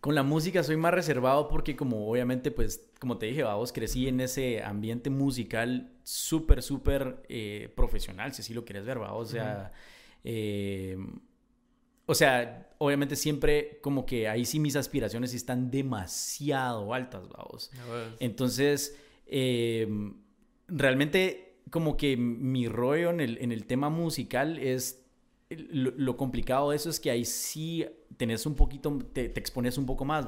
[0.00, 4.08] Con la música soy más reservado porque como obviamente pues como te dije, vos crecí
[4.08, 9.12] en ese ambiente musical súper, súper eh, profesional, si así lo quieres ver, ¿va?
[9.12, 9.72] O sea,
[10.24, 10.96] eh,
[12.06, 17.70] o sea, obviamente siempre como que ahí sí mis aspiraciones están demasiado altas, vamos.
[18.18, 20.16] Entonces, em,
[20.66, 24.99] realmente como que mi rollo en el, en el tema musical es
[25.50, 27.84] lo, complicado de eso es que ahí sí
[28.16, 30.24] tenés un poquito, te, expones un poco más.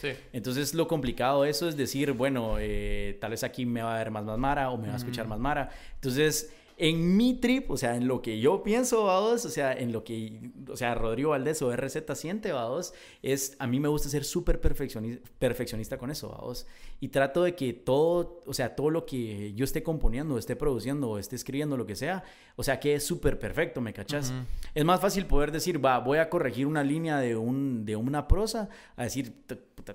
[0.00, 0.08] Sí.
[0.32, 3.98] Entonces lo complicado de eso es decir, bueno, eh, tal vez aquí me va a
[3.98, 5.70] ver más más Mara o me va a escuchar más Mara.
[5.94, 9.92] Entonces en mi trip, o sea, en lo que yo pienso, vamos, o sea, en
[9.92, 14.10] lo que, o sea, Rodrigo Valdés o RZ siente, vamos, es, a mí me gusta
[14.10, 16.66] ser súper perfeccionista, perfeccionista con eso, vamos,
[17.00, 21.10] y trato de que todo, o sea, todo lo que yo esté componiendo, esté produciendo,
[21.10, 22.24] o esté escribiendo, lo que sea,
[22.56, 24.34] o sea, que es súper perfecto, ¿me cachas?
[24.74, 28.28] Es más fácil poder decir, va, voy a corregir una línea de, un, de una
[28.28, 29.44] prosa, a decir,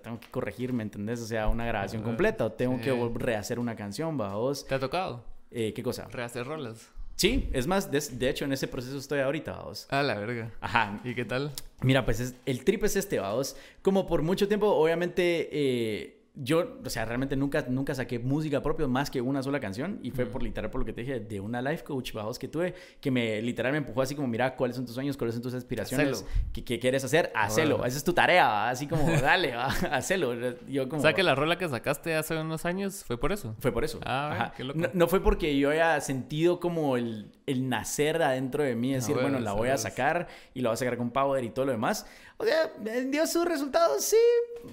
[0.01, 1.21] tengo que corregir, ¿me entendés?
[1.21, 4.65] O sea, una grabación completa, o tengo que rehacer una canción, vamos.
[4.65, 5.30] ¿Te ha tocado?
[5.51, 6.07] Eh, ¿Qué cosa?
[6.07, 6.89] Rehacer rolas.
[7.15, 9.85] Sí, es más, de, hecho en ese proceso estoy ahorita, vamos.
[9.91, 10.51] Ah, la verga.
[10.59, 10.99] Ajá.
[11.03, 11.51] ¿Y qué tal?
[11.81, 13.55] Mira, pues el trip es este, vamos.
[13.83, 18.87] Como por mucho tiempo, obviamente, eh, yo, o sea, realmente nunca, nunca saqué música propia
[18.87, 21.39] más que una sola canción y fue por literal, por lo que te dije, de
[21.41, 24.77] una life coach, vamos, que tuve, que me literal me empujó así como, mira, ¿cuáles
[24.77, 25.17] son tus sueños?
[25.17, 26.25] ¿Cuáles son tus aspiraciones?
[26.53, 27.33] ¿Qué, quieres hacer?
[27.35, 27.83] Hacelo.
[27.85, 30.33] Esa es tu tarea, así como, dale, va, hacelo.
[30.67, 31.01] Yo como...
[31.01, 33.55] O sea, que la rola que sacaste hace unos años fue por eso.
[33.59, 33.99] Fue por eso.
[34.05, 34.79] Ah, qué loco.
[34.93, 39.39] No, fue porque yo haya sentido como el, el nacer adentro de mí, decir, bueno,
[39.39, 42.05] la voy a sacar y la voy a sacar con power y todo lo demás.
[42.41, 42.73] O sea,
[43.05, 44.17] dio sus resultados, sí.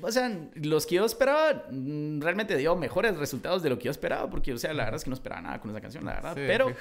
[0.00, 3.90] O sea, los que yo esperaba, mm, realmente dio mejores resultados de lo que yo
[3.90, 6.14] esperaba, porque, o sea, la verdad es que no esperaba nada con esa canción, la
[6.14, 6.32] verdad.
[6.34, 6.74] pero,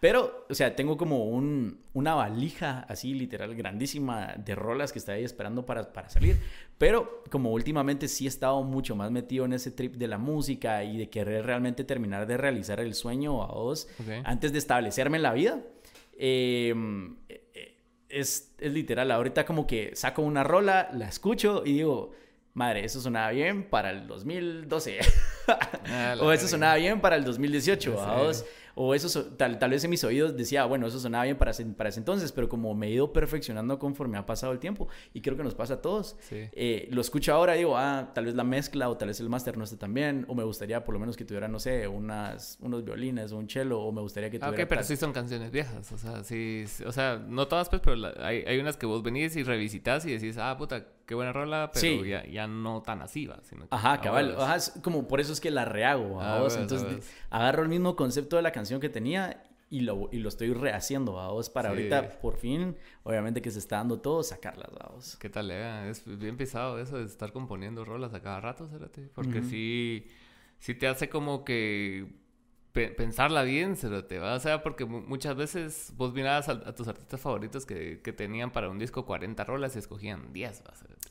[0.00, 5.12] pero, o sea, tengo como un, una valija así, literal, grandísima de rolas que está
[5.12, 6.38] ahí esperando para, para salir.
[6.78, 10.84] Pero, como últimamente sí he estado mucho más metido en ese trip de la música
[10.84, 13.88] y de querer realmente terminar de realizar el sueño a vos
[14.24, 15.60] antes de establecerme en la vida.
[16.22, 16.74] Eh,
[18.10, 19.10] es, es literal.
[19.10, 22.12] Ahorita como que saco una rola, la escucho y digo,
[22.54, 24.98] madre, eso sonaba bien para el 2012.
[25.92, 28.32] Ah, o eso sonaba bien para el 2018.
[28.32, 28.44] Sí
[28.82, 31.66] o eso tal, tal vez en mis oídos decía, bueno, eso sonaba bien para ese,
[31.66, 35.20] para ese entonces, pero como me he ido perfeccionando conforme ha pasado el tiempo, y
[35.20, 38.34] creo que nos pasa a todos, eh, lo escucho ahora y digo, ah, tal vez
[38.34, 40.94] la mezcla o tal vez el máster no esté tan bien, o me gustaría por
[40.94, 44.30] lo menos que tuviera, no sé, unas, unos violines o un cello, o me gustaría
[44.30, 44.64] que ah, tuviera...
[44.64, 47.96] ok, pero sí son canciones viejas, o sea, sí, o sea, no todas pues, pero
[48.24, 51.72] hay, hay unas que vos venís y revisitas y decís, ah, puta, qué buena rola,
[51.74, 53.40] pero ya, ya, no tan así, va.
[53.42, 54.36] Sino Ajá, cabal.
[54.80, 56.56] como por eso es que la rehago a vos.
[56.56, 60.52] Entonces, agarro el mismo concepto de la canción que tenía y lo, y lo estoy
[60.52, 64.88] rehaciendo a vos para ahorita, por fin, obviamente que se está dando todo, sacarlas a
[64.90, 65.16] vos.
[65.16, 65.90] ¿Qué tal, eh?
[65.90, 68.70] Es bien pisado eso de estar componiendo rolas a cada rato,
[69.12, 70.06] Porque sí,
[70.60, 72.19] sí te hace como que
[72.72, 74.34] pensarla bien, se lo te va.
[74.34, 78.68] O sea, porque muchas veces vos mirabas a, tus artistas favoritos que, que, tenían para
[78.68, 80.62] un disco 40 rolas y escogían 10.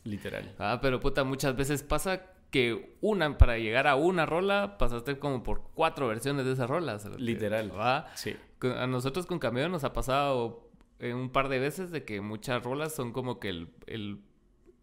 [0.06, 0.56] Literal.
[0.58, 5.44] Ah, pero puta, muchas veces pasa que una, para llegar a una rola, pasaste como
[5.44, 7.06] por cuatro versiones de esas rolas.
[7.18, 7.72] Literal.
[7.78, 8.08] ¿va?
[8.16, 8.36] Sí.
[8.62, 10.70] A nosotros con Cameo nos ha pasado
[11.02, 14.22] un par de veces de que muchas rolas son como que el, el...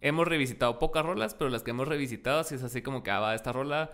[0.00, 3.20] Hemos revisitado pocas rolas, pero las que hemos revisitado, si es así como que, ah,
[3.20, 3.92] va, esta rola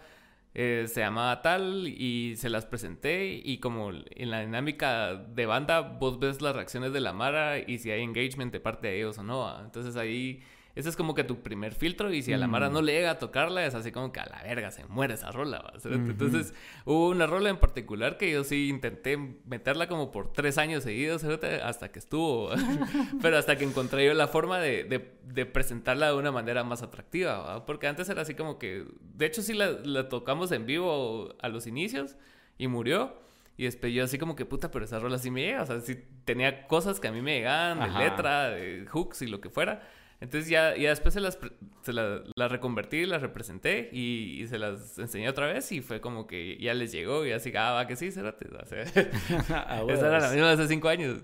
[0.55, 5.81] eh, se llamaba tal y se las presenté y como en la dinámica de banda
[5.81, 9.19] vos ves las reacciones de la Mara y si hay engagement de parte de ellos
[9.19, 9.61] o no.
[9.65, 10.43] Entonces ahí
[10.75, 12.85] ese es como que tu primer filtro y si a la Mara no mm.
[12.85, 15.73] le llega a tocarla es así como que a la verga se muere esa rola.
[15.85, 16.55] Entonces
[16.87, 21.25] hubo una rola en particular que yo sí intenté meterla como por tres años seguidos
[21.25, 22.51] hasta que estuvo,
[23.23, 27.67] pero hasta que encontré yo la forma de, de, presentarla de una manera más atractiva,
[27.67, 31.49] porque antes era así como que, de hecho sí la, la tocamos en vivo a
[31.49, 32.17] los inicios
[32.57, 33.21] y murió.
[33.59, 35.63] Y después yo así como que puta, pero esa rola sí me llega.
[35.63, 39.27] O sea, sí tenía cosas que a mí me llegaban, de letra, de hooks y
[39.27, 39.83] lo que fuera.
[40.23, 41.37] Entonces ya, ya después se las,
[41.83, 46.57] se las, reconvertí, las representé y, se las enseñé otra vez y fue como que
[46.59, 48.47] ya les llegó y así, ah, va que sí, Cerati.
[48.47, 48.83] O sea,
[49.89, 51.19] esa era la misma hace cinco años.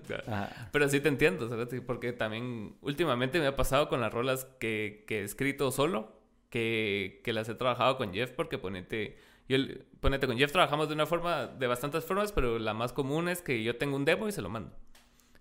[0.73, 5.05] Pero sí te entiendo, Cerati, porque también últimamente me ha pasado con las rolas que,
[5.07, 9.17] que he escrito solo, que, que las he trabajado con Jeff, porque ponete...
[9.47, 9.57] Yo,
[10.01, 13.41] ponete, con Jeff trabajamos de una forma, de bastantes formas, pero la más común es
[13.41, 14.75] que yo tengo un demo y se lo mando.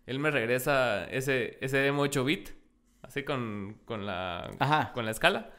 [0.07, 2.58] Él me regresa ese, ese demo 8 bit
[3.03, 5.51] así con, con, la, con la escala.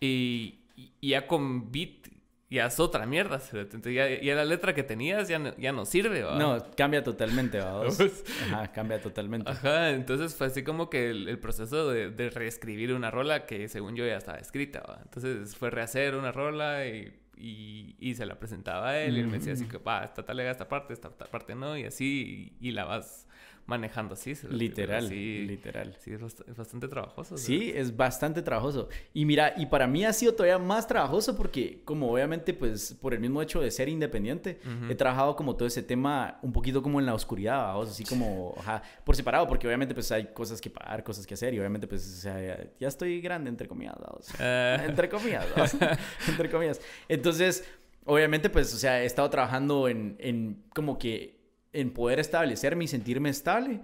[0.00, 0.60] Y,
[1.00, 2.08] ya con beat
[2.50, 3.40] ya es otra mierda.
[3.52, 6.20] Entonces ya, ya, la letra que tenías ya no, ya no sirve.
[6.20, 7.58] No, cambia totalmente.
[8.52, 9.50] Ajá, cambia totalmente.
[9.50, 13.96] Ajá, entonces fue así como que el, proceso de, de, reescribir una rola que según
[13.96, 15.00] yo ya estaba escrita.
[15.02, 19.26] Entonces fue rehacer una rola y, y, y se la presentaba a él y él
[19.26, 22.70] me decía así que, va, esta tal esta parte, esta parte no, y así, y
[22.70, 23.26] la vas
[23.66, 24.34] manejando así.
[24.50, 25.96] Literal, sí, literal.
[25.98, 27.38] Sí, es bastante trabajoso.
[27.38, 28.88] Sí, es bastante trabajoso.
[29.14, 33.14] Y mira, y para mí ha sido todavía más trabajoso porque como obviamente pues por
[33.14, 37.00] el mismo hecho de ser independiente, he trabajado como todo ese tema un poquito como
[37.00, 40.70] en la oscuridad, vamos, así como, ajá, por separado, porque obviamente pues hay cosas que
[40.70, 43.94] pagar, cosas que hacer y obviamente pues o sea, ya, estoy grande entre comillas.
[44.38, 44.78] Eh.
[44.86, 45.46] entre comillas,
[46.28, 46.80] entre comillas.
[47.08, 47.64] Entonces,
[48.04, 51.33] obviamente pues, o sea, he estado trabajando en, en como que
[51.74, 53.80] en poder establecerme y sentirme estable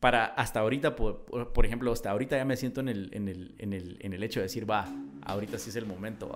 [0.00, 3.54] para hasta ahorita, por, por, ejemplo, hasta ahorita ya me siento en el, en el,
[3.58, 4.86] en el, en el hecho de decir, va,
[5.22, 6.30] ahorita sí es el momento.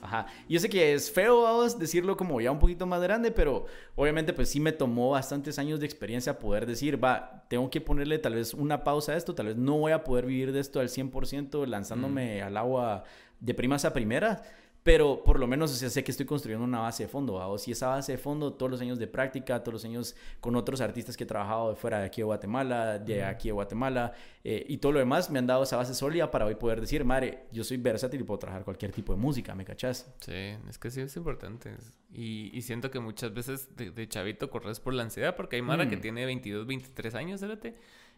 [0.00, 0.26] ajá.
[0.48, 4.32] Yo sé que es feo vamos, decirlo como ya un poquito más grande, pero obviamente
[4.32, 8.36] pues sí me tomó bastantes años de experiencia poder decir, va, tengo que ponerle tal
[8.36, 10.88] vez una pausa a esto, tal vez no voy a poder vivir de esto al
[10.88, 12.46] 100% lanzándome mm.
[12.46, 13.04] al agua
[13.38, 14.40] de primas a primeras
[14.82, 17.88] pero por lo menos sé que estoy construyendo una base de fondo, o si esa
[17.88, 21.24] base de fondo, todos los años de práctica, todos los años con otros artistas que
[21.24, 24.92] he trabajado de fuera de aquí de Guatemala, de aquí de Guatemala, eh, y todo
[24.92, 27.76] lo demás, me han dado esa base sólida para hoy poder decir, madre, yo soy
[27.76, 30.12] versátil y puedo trabajar cualquier tipo de música, ¿me cachas?
[30.20, 31.76] Sí, es que sí es importante.
[32.12, 35.88] Y, y siento que muchas veces de, chavito corres por la ansiedad, porque hay Mara
[35.88, 36.00] que mm.
[36.00, 37.58] tiene 22, 23 años, ¿sabes?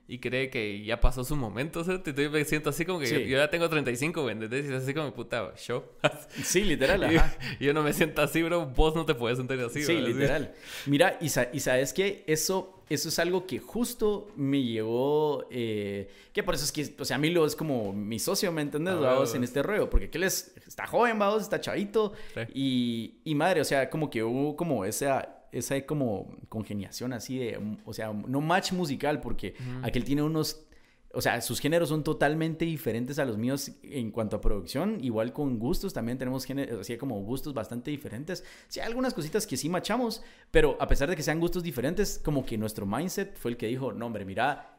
[0.07, 3.27] Y cree que ya pasó su momento, o sea, te, me siento así como que
[3.27, 4.67] yo, ya tengo 35, ¿entendés?
[4.67, 5.83] Y es así como, puta, show.
[6.43, 7.35] sí, literal, ajá.
[7.59, 10.53] Yo no me siento así, bro, vos no te puedes sentir así, Sí, literal.
[10.85, 16.43] Mira, y, y, sabes que eso, eso es algo que justo me llegó, eh, que
[16.43, 18.97] por eso es que, o sea, a mí lo es como mi socio, ¿me entiendes?
[18.99, 22.13] Ah, vamos, en este rollo, porque él es, está joven, vamos, está chavito,
[22.53, 27.77] y, y madre, o sea, como que hubo como esa esa como congeniación así de,
[27.85, 30.67] o sea, no match musical, porque aquel tiene unos,
[31.13, 35.33] o sea, sus géneros son totalmente diferentes a los míos en cuanto a producción, igual
[35.33, 38.45] con gustos, también tenemos géneros, así como gustos bastante diferentes.
[38.69, 42.21] Sí, hay algunas cositas que sí machamos, pero a pesar de que sean gustos diferentes,
[42.23, 44.77] como que nuestro mindset fue el que dijo, no, hombre, mira,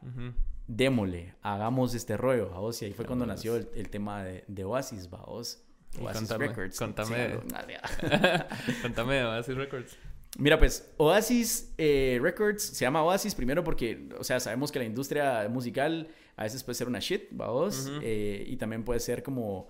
[0.67, 5.09] démosle, hagamos este rollo, vos, y ahí fue cuando nació el, tema de, de Oasis,
[5.09, 5.61] vos.
[6.01, 6.77] Oasis Records.
[6.77, 7.39] Contame,
[8.81, 9.97] contame de Oasis Records.
[10.37, 14.85] Mira, pues Oasis eh, Records se llama Oasis primero porque, o sea, sabemos que la
[14.85, 19.67] industria musical a veces puede ser una shit, vamos, eh, y también puede ser como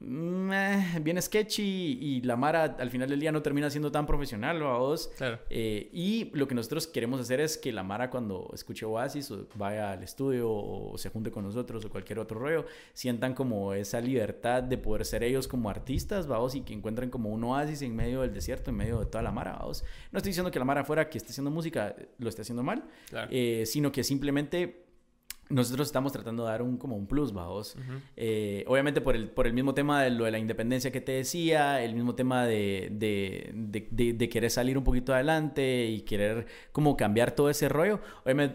[0.00, 5.10] bien sketchy y la Mara al final del día no termina siendo tan profesional, vos.
[5.50, 9.46] Eh, y lo que nosotros queremos hacer es que la Mara cuando escuche Oasis o
[9.54, 14.00] vaya al estudio o se junte con nosotros o cualquier otro rollo, sientan como esa
[14.00, 17.94] libertad de poder ser ellos como artistas, vamos, y que encuentren como un oasis en
[17.94, 19.58] medio del desierto, en medio de toda la Mara.
[19.60, 22.84] No estoy diciendo que la Mara fuera que esté haciendo música lo esté haciendo mal,
[23.30, 24.89] eh, sino que simplemente
[25.50, 27.76] nosotros estamos tratando de dar un como un plus, vamos.
[28.16, 31.12] Eh, obviamente por el, por el mismo tema de lo de la independencia que te
[31.12, 33.52] decía, el mismo tema de, de,
[33.90, 38.00] de, querer salir un poquito adelante y querer como cambiar todo ese rollo.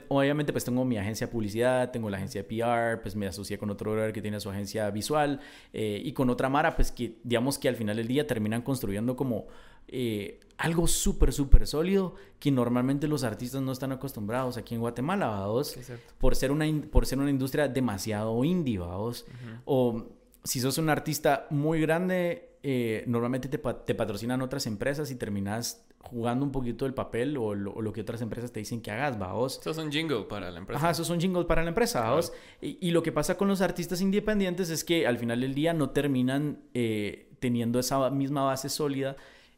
[0.07, 3.57] Obviamente, pues tengo mi agencia de publicidad, tengo la agencia de PR, pues me asocié
[3.57, 5.41] con otro brother que tiene su agencia visual
[5.73, 9.17] eh, y con otra Mara, pues que digamos que al final del día terminan construyendo
[9.17, 9.47] como
[9.87, 15.27] eh, algo súper, súper sólido que normalmente los artistas no están acostumbrados aquí en Guatemala,
[15.27, 15.77] ¿vaos?
[16.17, 19.25] por, ser una, por ser una industria demasiado indie, ¿vaos?
[19.65, 20.05] O
[20.43, 25.85] si sos un artista muy grande, eh, normalmente te, te, patrocinan otras empresas y terminas
[25.99, 29.59] jugando un poquito el papel o lo, que otras empresas te dicen que hagas, ¿vaos?
[29.59, 30.79] Eso es un jingle para la empresa.
[30.79, 32.31] Ajá, eso es un jingle para la empresa, ¿vaos?
[32.61, 35.89] Y, lo que pasa con los artistas independientes es que al final del día no
[35.89, 39.17] terminan eh, teniendo esa misma base sólida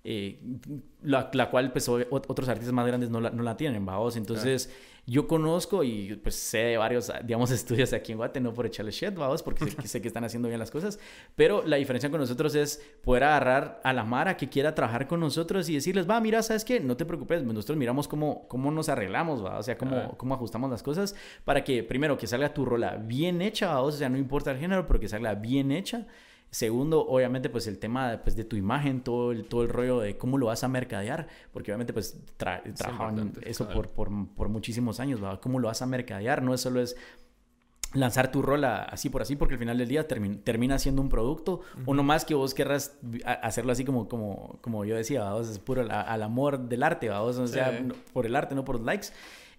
[0.10, 0.40] eh,
[1.02, 4.16] la, la, cual pues otros artistas más grandes no la, no la tienen, vamos.
[4.16, 4.74] Entonces,
[5.06, 8.92] yo conozco y pues sé de varios, digamos, estudios aquí en Guate, no por echarle
[8.92, 10.98] shit, vamos, porque sé, que están haciendo bien las cosas,
[11.36, 15.20] pero la diferencia con nosotros es poder agarrar a la Mara que quiera trabajar con
[15.20, 16.80] nosotros y decirles, va, mira, ¿sabes qué?
[16.80, 19.60] No te preocupes, nosotros miramos cómo, cómo nos arreglamos, ¿va?
[19.60, 23.42] o sea, cómo, cómo ajustamos las cosas para que, primero, que salga tu rola bien
[23.42, 23.82] hecha, ¿va?
[23.82, 26.08] o sea, no importa el género, pero que salga bien hecha
[26.50, 30.18] Segundo, obviamente, pues el tema pues, de tu imagen, todo el, todo el rollo de
[30.18, 35.20] cómo lo vas a mercadear, porque obviamente pues trabajaban eso por, por, por, muchísimos años,
[35.20, 35.40] ¿verdad?
[35.42, 36.42] ¿Cómo lo vas a mercadear?
[36.42, 36.96] No solo es
[37.94, 41.62] lanzar tu rola así por así, porque al final del día termina siendo un producto,
[41.86, 42.98] o no más que vos querrás
[43.42, 45.42] hacerlo así como, como, como yo decía, ¿verdad?
[45.42, 47.28] es puro al, amor del arte, ¿verdad?
[47.28, 49.08] o sea, por el arte, no por los likes.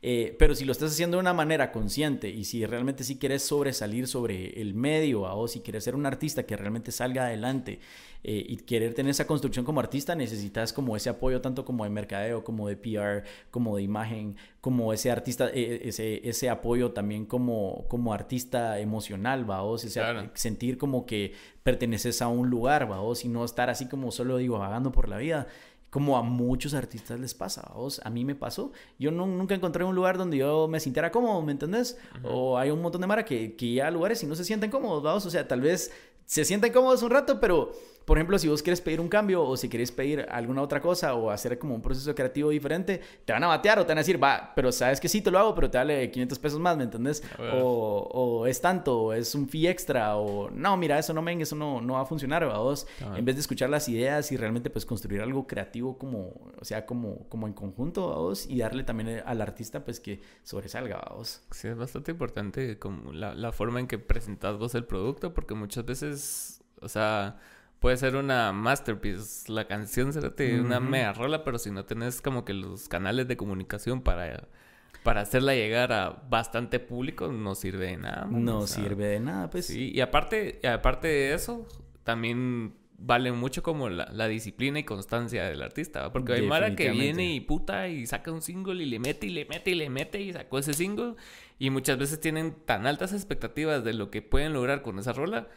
[0.01, 3.43] Eh, pero si lo estás haciendo de una manera consciente y si realmente sí quieres
[3.43, 7.81] sobresalir sobre el medio o si quieres ser un artista que realmente salga adelante
[8.23, 11.91] eh, y querer tener esa construcción como artista, necesitas como ese apoyo tanto como de
[11.91, 17.27] mercadeo, como de PR, como de imagen, como ese artista, eh, ese, ese apoyo también
[17.27, 19.63] como, como artista emocional, ¿va?
[19.63, 21.33] O sea, sentir como que
[21.65, 23.01] perteneces a un lugar, ¿va?
[23.01, 25.49] O si no estar así como solo digo, vagando por la vida
[25.91, 28.01] como a muchos artistas les pasa, ¿vos?
[28.05, 28.73] a mí me pasó.
[28.99, 31.99] Yo no, nunca encontré un lugar donde yo me sintiera cómodo, ¿me entendés?
[32.23, 34.71] O hay un montón de mara que, que ya a lugares y no se sienten
[34.71, 35.25] cómodos, ¿vamos?
[35.25, 35.91] O sea, tal vez
[36.27, 37.73] se sienten cómodos un rato, pero
[38.09, 41.13] por ejemplo, si vos quieres pedir un cambio o si quieres pedir alguna otra cosa
[41.13, 44.01] o hacer como un proceso creativo diferente, te van a batear o te van a
[44.01, 46.75] decir, va, pero sabes que sí te lo hago, pero te vale 500 pesos más,
[46.79, 47.23] ¿me entendés?
[47.53, 51.43] O, o, es tanto, o es un fee extra, o no, mira, eso no, men,
[51.43, 54.39] eso no, no va a funcionar, a vos, en vez de escuchar las ideas y
[54.39, 58.57] realmente pues construir algo creativo como, o sea, como, como en conjunto, a vos, y
[58.61, 61.43] darle también al artista pues que sobresalga, a vos.
[61.51, 65.53] Sí, es bastante importante como la, la forma en que presentas vos el producto, porque
[65.55, 67.39] muchas veces, o sea
[67.81, 72.45] puede ser una masterpiece, la canción, será una mega rola, pero si no tenés como
[72.45, 74.49] que los canales de comunicación para,
[75.03, 78.27] para hacerla llegar a bastante público, no sirve de nada.
[78.27, 79.67] No sirve de nada, pues.
[79.67, 81.67] Sí, y aparte, aparte de eso,
[82.05, 87.33] también vale mucho como la, disciplina y constancia del artista, porque hay Mara que viene
[87.33, 90.21] y puta y saca un single y le mete y le mete y le mete
[90.21, 91.15] y sacó ese single
[91.61, 95.49] y muchas veces tienen tan altas expectativas de lo que pueden lograr con esa rola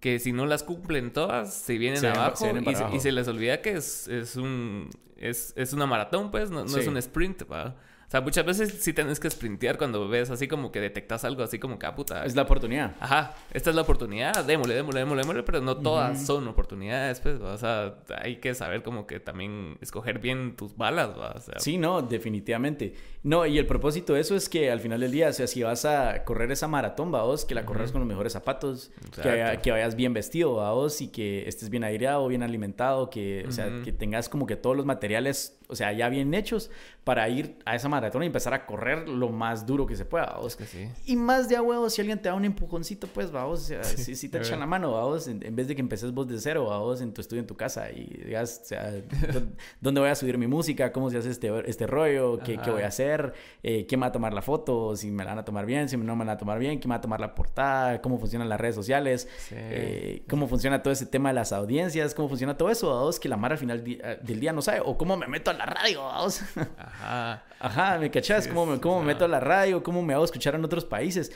[0.00, 2.46] que si no las cumplen todas, se vienen abajo,
[2.92, 6.76] y, Se, les olvida que es, es un es, es, una maratón, pues, no, no
[6.76, 7.76] es un sprint, ¿va?
[8.08, 11.42] O sea, muchas veces sí tienes que sprintear cuando ves así como que detectas algo
[11.42, 12.24] así como que, ah, puta.
[12.24, 12.94] Es la oportunidad.
[13.00, 17.38] Ajá, esta es la oportunidad, démosle, démosle, démosle, démosle, pero no todas son oportunidades, pues,
[17.38, 21.32] o sea, hay que saber como que también escoger bien tus balas, ¿va?
[21.36, 22.94] O sea, sí, no, definitivamente.
[23.24, 25.62] No, y el propósito de eso es que al final del día, o sea, si
[25.62, 28.90] vas a correr esa maratón, vos, que la corras con los mejores zapatos,
[29.22, 33.52] que, que, vayas bien vestido, vos, y que estés bien aireado, bien alimentado, que, o
[33.52, 36.70] sea, que tengas como que todos los materiales, o sea, ya bien hechos
[37.04, 40.26] para ir a esa maratón y empezar a correr lo más duro que se pueda,
[40.26, 40.56] vamos.
[40.56, 40.88] que sí.
[41.06, 43.84] Y más de a huevo, si alguien te da un empujoncito, pues, vamos, o sea,
[43.84, 47.00] si, te echan la mano, vamos, en, vez de que empeces vos de cero, vamos,
[47.00, 48.92] en tu estudio en tu casa y digas, o sea,
[49.80, 50.90] ¿dónde voy a subir mi música?
[50.90, 52.38] ¿Cómo se hace este, este rollo?
[52.38, 53.34] ¿Qué, ¿Qué, voy a hacer?
[53.62, 54.96] Eh, ¿Quién va a tomar la foto?
[54.96, 56.78] Si me la van a tomar bien, si no me la van a tomar bien,
[56.78, 58.00] ¿quién va a tomar la portada?
[58.00, 59.28] ¿Cómo funcionan las redes sociales?
[59.50, 62.14] Eh, ¿Cómo funciona todo ese tema de las audiencias?
[62.14, 62.88] ¿Cómo funciona todo eso?
[62.88, 64.80] Vamos, que la Mara al final del día no sabe.
[64.84, 66.40] O cómo me meto a la radio, vamos.
[66.78, 67.42] Ajá.
[67.60, 68.48] Ajá, ¿me cachas?
[68.48, 69.82] ¿Cómo, me, cómo me meto a la radio?
[69.82, 71.32] ¿Cómo me hago escuchar en otros países?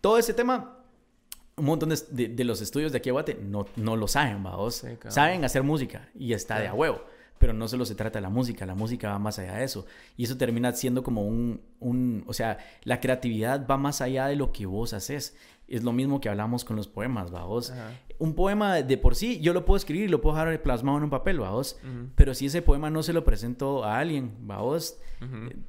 [0.00, 0.78] Todo ese tema
[1.58, 4.84] un montón de, de, los estudios de aquí a Guate no, no lo saben, vamos.
[5.08, 7.02] Saben hacer música y está de a huevo.
[7.38, 9.86] Pero no solo se trata de la música, la música va más allá de eso.
[10.16, 14.34] Y eso termina siendo como un, un, o sea, la creatividad va más allá de
[14.34, 15.36] lo que vos haces.
[15.68, 17.72] Es lo mismo que hablamos con los poemas, vamos.
[18.18, 21.10] Un poema de por sí, yo lo puedo escribir, lo puedo dejar plasmado en un
[21.10, 21.78] papel, vamos.
[22.14, 24.98] Pero si ese poema no se lo presento a alguien, vamos,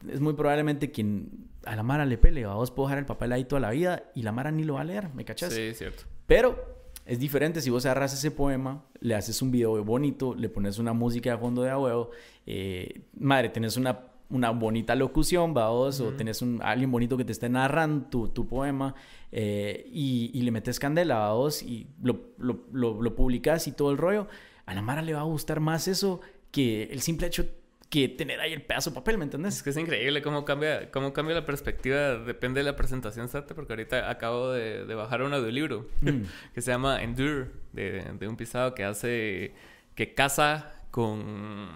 [0.08, 3.43] es muy probablemente quien a la Mara le pele, vamos, puedo dejar el papel ahí
[3.43, 5.54] toda la vida y la Mara ni lo va a leer, ¿me cachas?
[5.54, 6.04] Sí, cierto.
[6.26, 10.78] Pero es diferente si vos agarras ese poema, le haces un video bonito, le pones
[10.78, 12.12] una música de fondo de a huevo,
[12.45, 17.32] eh, madre, tenés una una bonita locución, vos, o tenés un, alguien bonito que te
[17.32, 18.93] esté narrando tu, tu poema
[19.32, 23.97] eh, y, y, le metes candela, vos, y lo, lo, lo, publicas y todo el
[23.97, 24.27] rollo,
[24.65, 26.21] a la Mara le va a gustar más eso
[26.51, 27.45] que el simple hecho
[27.89, 29.57] que tener ahí el pedazo de papel, ¿me entiendes?
[29.57, 33.55] Es que es increíble cómo cambia, cómo cambia la perspectiva, depende de la presentación, Sarte,
[33.55, 36.21] porque ahorita acabo de, de bajar un audiolibro mm.
[36.53, 39.53] que se llama Endure, de, de, un pisado que hace,
[39.95, 41.69] que caza con,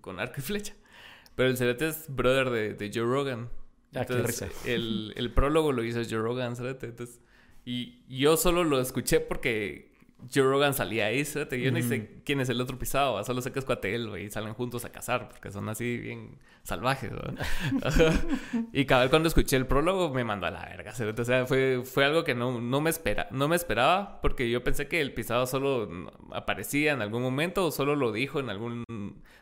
[0.00, 0.74] con arco y flecha.
[1.34, 3.50] Pero el Cerete es brother de, de Joe Rogan.
[3.94, 6.86] Ah, Entonces, el, el, prólogo lo hizo Joe Rogan, Cerete.
[6.86, 7.20] Entonces,
[7.64, 9.89] y yo solo lo escuché porque
[10.32, 13.58] Joe Rogan salía ahí, yo no sé quién es el otro pisado, solo sé que
[13.58, 17.10] es cuate güey, y salen juntos a cazar, porque son así bien salvajes,
[18.72, 21.82] y cada vez cuando escuché el prólogo me mandó a la verga, o sea, fue,
[21.84, 25.14] fue algo que no, no, me espera, no me esperaba, porque yo pensé que el
[25.14, 28.84] pisado solo aparecía en algún momento, o solo lo dijo en algún,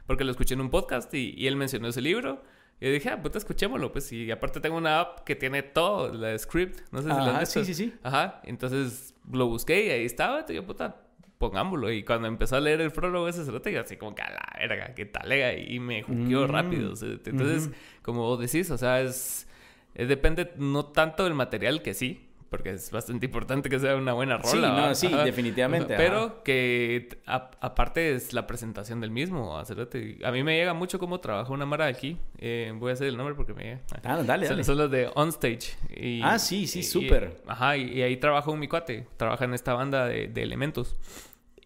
[0.06, 2.42] porque lo escuché en un podcast y, y él mencionó ese libro,
[2.80, 4.12] y dije, ah, puta, escuchémoslo, pues.
[4.12, 6.80] Y aparte tengo una app que tiene todo, la script.
[6.92, 7.94] No sé si la sí, sí, sí.
[8.04, 8.40] Ajá.
[8.44, 10.46] Entonces lo busqué y ahí estaba.
[10.46, 11.02] Yo, puta,
[11.38, 11.90] pongámoslo.
[11.92, 14.58] Y cuando empezó a leer el prólogo ese cerote, yo así como que a la
[14.58, 15.54] verga, qué talega.
[15.54, 16.50] Y me juqueó mm.
[16.50, 16.94] rápido.
[17.00, 17.70] Entonces,
[18.02, 19.48] como vos decís, o sea, es,
[19.94, 24.12] es, Depende no tanto del material que sí porque es bastante importante que sea una
[24.12, 24.94] buena rola.
[24.94, 25.96] Sí, no, sí, definitivamente.
[25.96, 29.58] Pero que aparte es la presentación del mismo.
[29.58, 32.16] A mí me llega mucho cómo trabaja una mara aquí.
[32.38, 33.80] Eh, voy a hacer el nombre porque me llega.
[34.02, 34.64] Ah, dale, son, dale.
[34.64, 35.76] Son los de Onstage.
[35.94, 37.42] Y, ah, sí, sí, súper.
[37.46, 39.06] Ajá, y, ahí trabaja un mi cuate.
[39.16, 40.96] Trabaja en esta banda de, elementos.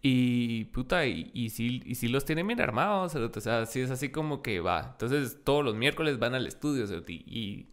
[0.01, 3.89] Y puta, y, y, sí, y sí los tiene bien armados, o sea, sí es
[3.89, 4.89] así como que va.
[4.91, 7.67] Entonces todos los miércoles van al estudio, y, y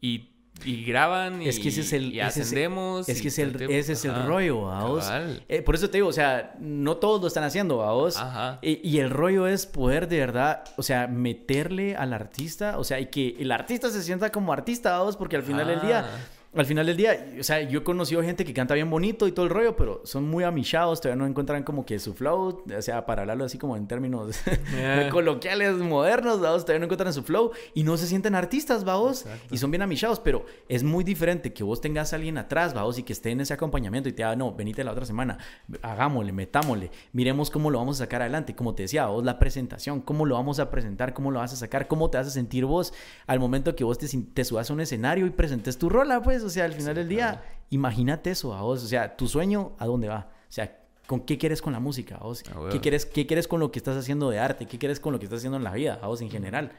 [0.00, 0.30] y
[0.64, 3.08] graban y, es que ese es el, ascendemos.
[3.08, 5.10] Es, que es el, ese es el rollo, vos.
[5.48, 8.16] Eh, por eso te digo, o sea, no todos lo están haciendo, vos.
[8.16, 8.58] Ajá.
[8.62, 13.06] Y, el rollo es poder de verdad, o sea, meterle al artista, o sea, y
[13.06, 16.66] que el artista se sienta como artista, vos, porque al final del día ah al
[16.66, 19.44] final del día, o sea, yo he conocido gente que canta bien bonito y todo
[19.44, 23.04] el rollo, pero son muy amichados, todavía no encuentran como que su flow, o sea,
[23.04, 24.36] para hablarlo así como en términos
[25.10, 29.70] coloquiales, modernos, todavía no encuentran su flow y no se sienten artistas, vamos, y son
[29.70, 33.12] bien amichados, pero es muy diferente que vos tengas a alguien atrás, vamos, y que
[33.12, 35.38] esté en ese acompañamiento y te diga, no, venite la otra semana,
[35.82, 40.00] hagámosle, metámosle, miremos cómo lo vamos a sacar adelante, como te decía, vos la presentación,
[40.00, 42.64] cómo lo vamos a presentar, cómo lo vas a sacar, cómo te vas a sentir
[42.64, 42.94] vos
[43.26, 46.45] al momento que vos te, te subas a un escenario y presentes tu rola, pues,
[46.46, 49.86] o sea, al final del día, imagínate eso a vos, o sea, tu sueño, ¿a
[49.86, 50.28] dónde va?
[50.48, 52.18] O sea, ¿con qué quieres con la música?
[52.18, 52.42] vos?
[52.70, 54.66] ¿Qué, quieres, ¿Qué quieres con lo que estás haciendo de arte?
[54.66, 55.98] ¿Qué quieres con lo que estás haciendo en la vida?
[56.02, 56.72] A vos en general.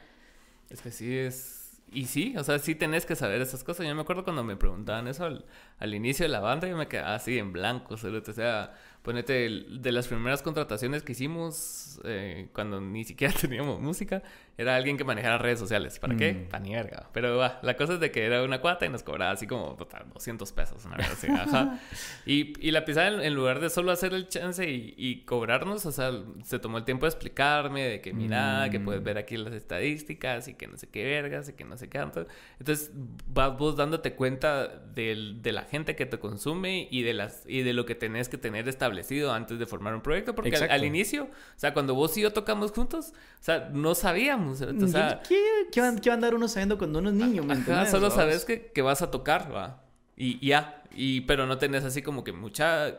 [0.70, 1.54] Es que sí es...
[1.90, 3.86] Y sí, o sea, sí tenés que saber esas cosas.
[3.86, 5.46] Yo me acuerdo cuando me preguntaban eso al,
[5.78, 9.92] al inicio de la banda, yo me quedaba así en blanco, o sea, ponete, de
[9.92, 14.22] las primeras contrataciones que hicimos, eh, cuando ni siquiera teníamos música,
[14.58, 16.00] era alguien que manejara redes sociales.
[16.00, 16.34] ¿Para qué?
[16.34, 16.48] Mm.
[16.48, 17.08] Para ni verga.
[17.12, 19.76] Pero va, la cosa es de que era una cuata y nos cobraba así como
[19.76, 21.28] 200 pesos, una vez así.
[21.32, 21.78] Ajá.
[22.26, 25.92] Y, y la pisada, en, lugar de solo hacer el chance y, y, cobrarnos, o
[25.92, 26.10] sea,
[26.42, 29.04] se tomó el tiempo de explicarme de que mira, que puedes mm.
[29.04, 31.98] ver aquí las estadísticas y que no sé qué vergas y que no sé qué.
[31.98, 32.90] Entonces
[33.28, 37.62] vas vos dándote cuenta de, de la gente que te consume y de, las, y
[37.62, 40.34] de lo que tenés que tener establecido antes de formar un proyecto.
[40.34, 41.28] Porque al, inicio, o
[41.58, 44.47] sea, cuando vos y yo tocamos juntos, o sea, no sabíamos.
[44.52, 45.42] O sea, ¿Qué,
[45.72, 47.44] qué, va, a andar uno sabiendo cuando uno es niño?
[47.90, 49.82] solo sabes que, que, vas a tocar, va.
[50.16, 50.82] Y, ya.
[50.94, 52.96] Y, pero no tenés así como que mucha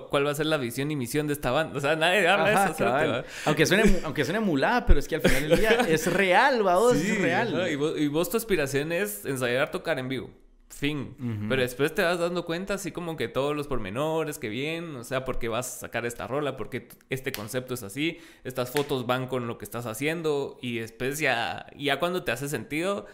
[0.00, 1.76] cuál va a ser la visión y misión de esta banda.
[1.76, 3.24] O sea, nadie habla eso.
[3.44, 6.78] aunque, suene, aunque suene mulada, pero es que al final del día es real, va,
[6.92, 7.68] es real.
[7.70, 10.30] Y vos, y, vos, tu aspiración es ensayar tocar en vivo.
[10.74, 11.14] Fin.
[11.48, 15.04] Pero después te vas dando cuenta así como que todos los pormenores que bien, o
[15.04, 19.28] sea, porque vas a sacar esta rola, porque este concepto es así, estas fotos van
[19.28, 23.06] con lo que estás haciendo y después ya, ya cuando te hace sentido,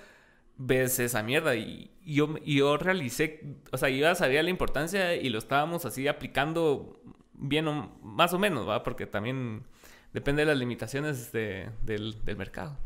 [0.57, 5.29] ves esa mierda y yo, yo realicé, o sea, yo ya sabía la importancia y
[5.29, 7.01] lo estábamos así aplicando
[7.35, 8.83] bien o más o menos, ¿va?
[8.83, 9.65] Porque también
[10.13, 12.77] depende de las limitaciones de, del, del, mercado.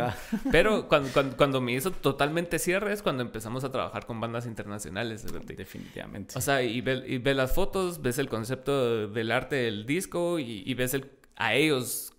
[0.50, 5.24] Pero cuando, cuando, me hizo totalmente cierre es cuando empezamos a trabajar con bandas internacionales.
[5.56, 6.36] Definitivamente.
[6.36, 10.38] O sea, y ves y ve las fotos, ves el concepto del arte del disco
[10.38, 12.12] y, ves el, a ellos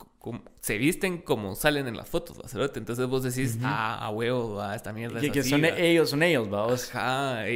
[0.62, 2.38] se visten como salen en las fotos.
[2.76, 6.50] Entonces vos decís, ah, a huevo, va, esta mierda que, que son ellos, son ellos,
[6.50, 6.96] vamos.
[6.96, 7.50] Ajá,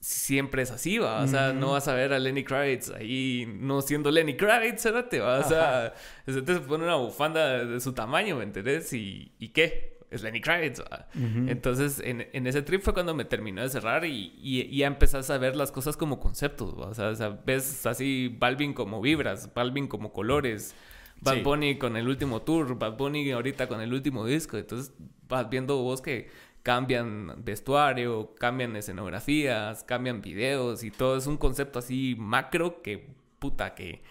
[0.00, 1.22] siempre es así, va.
[1.22, 5.08] O sea, no vas a ver a Lenny Kravitz ahí no siendo Lenny Kravitz, ¿verdad?
[5.20, 5.38] Va?
[5.38, 5.94] O sea,
[6.26, 8.92] se pone una bufanda de su tamaño, ¿me entendés?
[8.92, 9.98] ¿Y, y qué?
[10.10, 10.80] Es Lenny Kravitz.
[10.80, 11.08] ¿va?
[11.14, 15.30] Entonces, en, en, ese trip fue cuando me terminó de cerrar y, y, ya empezás
[15.30, 16.88] a ver las cosas como conceptos, ¿va?
[16.88, 20.74] O sea, o sea, ves así Balvin como vibras, Balvin como colores.
[21.22, 24.56] Bad Bunny con el último tour, Bad Bunny ahorita con el último disco.
[24.56, 24.94] Entonces
[25.28, 26.30] vas viendo vos que
[26.62, 33.08] cambian vestuario, cambian escenografías, cambian videos y todo es un concepto así macro que
[33.38, 34.02] puta que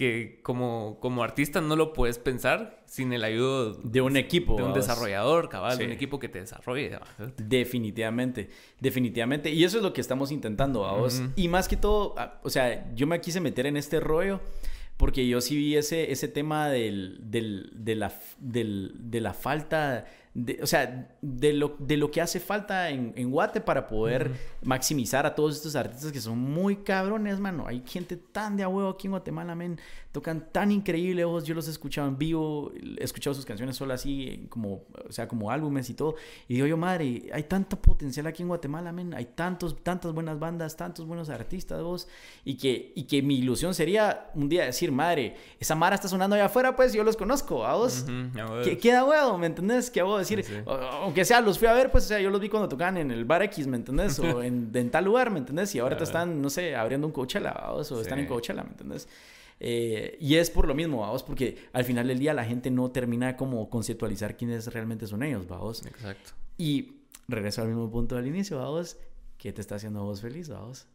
[0.00, 4.62] que como, como artista no lo puedes pensar sin el ayuda de un equipo, de
[4.62, 6.98] un desarrollador, cabal, de un equipo que te desarrolle.
[7.36, 8.48] Definitivamente,
[8.80, 9.50] definitivamente.
[9.50, 11.22] Y eso es lo que estamos intentando, a vos.
[11.36, 14.40] Y más que todo, o sea, yo me quise meter en este rollo
[14.96, 20.06] porque yo sí vi ese, ese tema del, del, de, la, del, de la falta
[20.32, 24.30] de, o sea, de lo, de lo que hace falta en, en Guate para poder
[24.62, 27.66] maximizar a todos estos artistas que son muy cabrones, mano.
[27.66, 29.80] Hay gente tan de a huevo aquí en Guatemala, men.
[30.12, 31.44] Tocan tan increíble, vos.
[31.44, 35.26] Yo los he escuchado en vivo, he escuchado sus canciones solo así, como, o sea,
[35.26, 36.14] como álbumes y todo.
[36.46, 39.14] Y digo yo, madre, hay tanto potencial aquí en Guatemala, men.
[39.14, 42.06] Hay tantos, tantas buenas bandas, tantos buenos artistas, vos.
[42.44, 46.36] Y que, y que mi ilusión sería un día decir, madre, esa Mara está sonando
[46.36, 48.04] allá afuera, pues yo los conozco, a vos.
[48.64, 49.90] que, queda huevo, ¿me entendés?
[49.90, 52.40] Que a vos decir, aunque sea, los fui a ver, pues, o sea, yo los
[52.40, 54.18] vi cuando tocaban en el bar X, ¿me entendés?
[54.18, 55.74] O en, tal lugar, ¿me entendés?
[55.74, 59.08] Y ahora te están, no sé, abriendo un Coachella, o están en Coachella, ¿me entendés?
[59.62, 62.90] Eh, y es por lo mismo, vamos, porque al final del día la gente no
[62.90, 65.84] termina como conceptualizar quiénes realmente son ellos, vamos.
[65.84, 66.32] Exacto.
[66.56, 68.96] Y regreso al mismo punto del inicio, vamos.
[69.36, 70.86] ¿Qué te está haciendo vos feliz, vamos?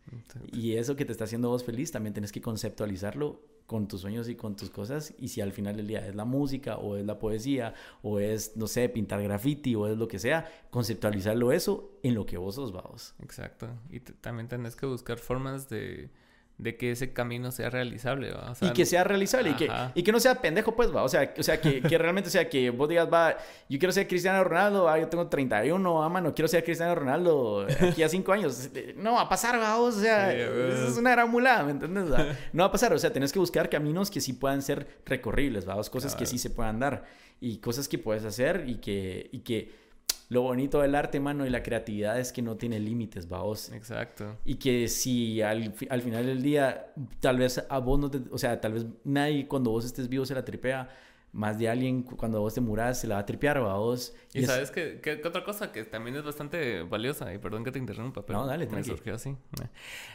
[0.51, 4.29] Y eso que te está haciendo vos feliz también tienes que conceptualizarlo con tus sueños
[4.29, 5.13] y con tus cosas.
[5.17, 8.55] Y si al final del día es la música o es la poesía o es,
[8.55, 12.55] no sé, pintar graffiti o es lo que sea, conceptualizarlo eso en lo que vos
[12.55, 13.15] sos, vamos.
[13.19, 13.67] Exacto.
[13.89, 16.09] Y también tenés que buscar formas de
[16.57, 18.53] de que ese camino sea realizable, ¿va?
[18.61, 21.03] y que sea realizable y que, y que no sea pendejo, pues, va.
[21.03, 23.37] O sea, o sea que, que realmente sea que vos digas, va,
[23.67, 27.67] yo quiero ser Cristiano Ronaldo, ah, yo tengo 31, ah, mano, quiero ser Cristiano Ronaldo
[27.81, 28.69] aquí a 5 años.
[28.95, 32.05] No va a pasar, va, o sea, es una gran ¿me entiendes?
[32.53, 35.67] No va a pasar, o sea, tenés que buscar caminos que sí puedan ser recorribles,
[35.67, 37.05] va, cosas que sí se puedan dar
[37.39, 39.84] y cosas que puedes hacer y que, y que
[40.29, 43.71] lo bonito del arte, mano, y la creatividad es que no tiene límites, vaos.
[43.71, 44.37] Exacto.
[44.43, 48.37] Y que si al, al, final del día, tal vez a vos no te, o
[48.37, 50.89] sea, tal vez nadie cuando vos estés vivo se la tripea,
[51.31, 54.15] más de alguien cuando vos te muras se la va a tripear, vaos.
[54.33, 57.71] Y, y sabes que, que, otra cosa que también es bastante valiosa, y perdón que
[57.71, 59.35] te interrumpa, pero no, dale, me surgió así.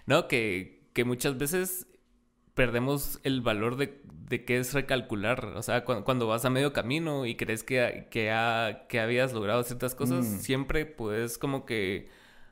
[0.06, 1.86] No, que, que muchas veces
[2.60, 5.46] perdemos el valor de, de qué es recalcular.
[5.56, 8.30] O sea, cuando, vas a medio camino y crees que, que,
[8.86, 10.38] que habías logrado ciertas cosas, mm.
[10.40, 12.10] siempre puedes como que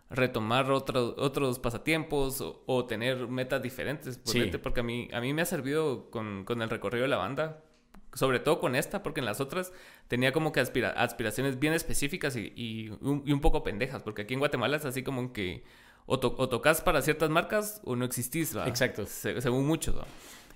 [0.09, 4.19] retomar otros otros pasatiempos o, tener metas diferentes.
[4.63, 7.63] Porque a mí, a mí me ha servido con, con, el recorrido de la banda.
[8.15, 9.75] Sobre todo con esta, porque en las otras
[10.09, 14.03] tenía como que aspiraciones bien específicas y, y, un, y un poco pendejas.
[14.03, 15.65] Porque aquí en Guatemala es así como que
[16.09, 18.67] o, tocas para ciertas marcas o no existís, ¿va?
[18.67, 19.05] Exacto.
[19.07, 20.07] según muchos, ¿va?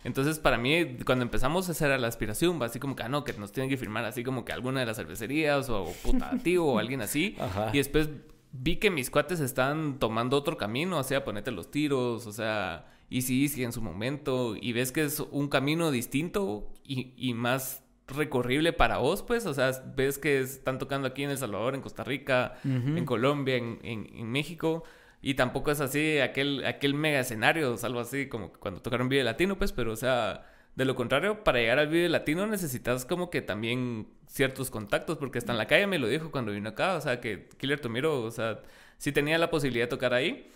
[0.02, 2.66] Entonces, para mí, cuando empezamos, esa era la aspiración, ¿va?
[2.66, 4.86] Así como que, ah, no, que nos tienen que firmar así como que alguna de
[4.86, 7.36] las cervecerías o puta tío o alguien así.
[7.72, 8.08] Y después
[8.50, 12.86] vi que mis cuates están tomando otro camino, o sea, ponete los tiros, o sea,
[13.10, 17.82] easy easy en su momento, y ves que es un camino distinto y, y más
[18.08, 21.80] recorrible para vos, pues, o sea, ves que están tocando aquí en El Salvador, en
[21.80, 24.84] Costa Rica, en Colombia, en, en, en México.
[25.22, 29.56] Y tampoco es así aquel, aquel mega escenario, algo así como cuando tocaron Vive Latino,
[29.56, 30.44] pues, pero o sea,
[30.74, 35.38] de lo contrario, para llegar al Vive Latino necesitas como que también ciertos contactos, porque
[35.38, 38.20] hasta en la calle me lo dijo cuando vino acá, o sea, que Killer Tomiro,
[38.22, 38.62] o sea,
[38.98, 40.50] sí tenía la posibilidad de tocar ahí,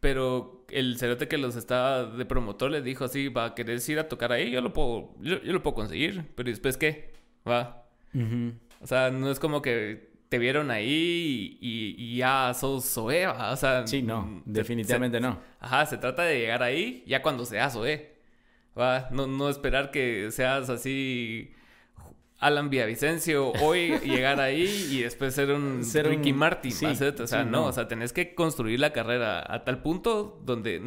[0.00, 4.08] pero el cerote que los estaba de promotor le dijo así, va, ¿querés ir a
[4.08, 4.50] tocar ahí?
[4.50, 7.12] Yo lo puedo, yo, lo puedo conseguir, pero después qué,
[7.48, 7.84] va.
[8.80, 13.86] O sea, no es como que te vieron ahí y, ya sos Zoe, o sea...
[13.86, 15.38] Sí, no, mm, definitivamente no.
[15.60, 18.14] Ajá, se trata de llegar ahí ya cuando seas Zoe,
[18.78, 19.08] ¿va?
[19.10, 21.52] No, no esperar que seas así...
[22.40, 27.44] Alan Villavicencio hoy llegar ahí y después ser un ser Ricky Martin, sí, o sea,
[27.44, 30.80] no, o sea, tenés que construir la carrera a tal punto donde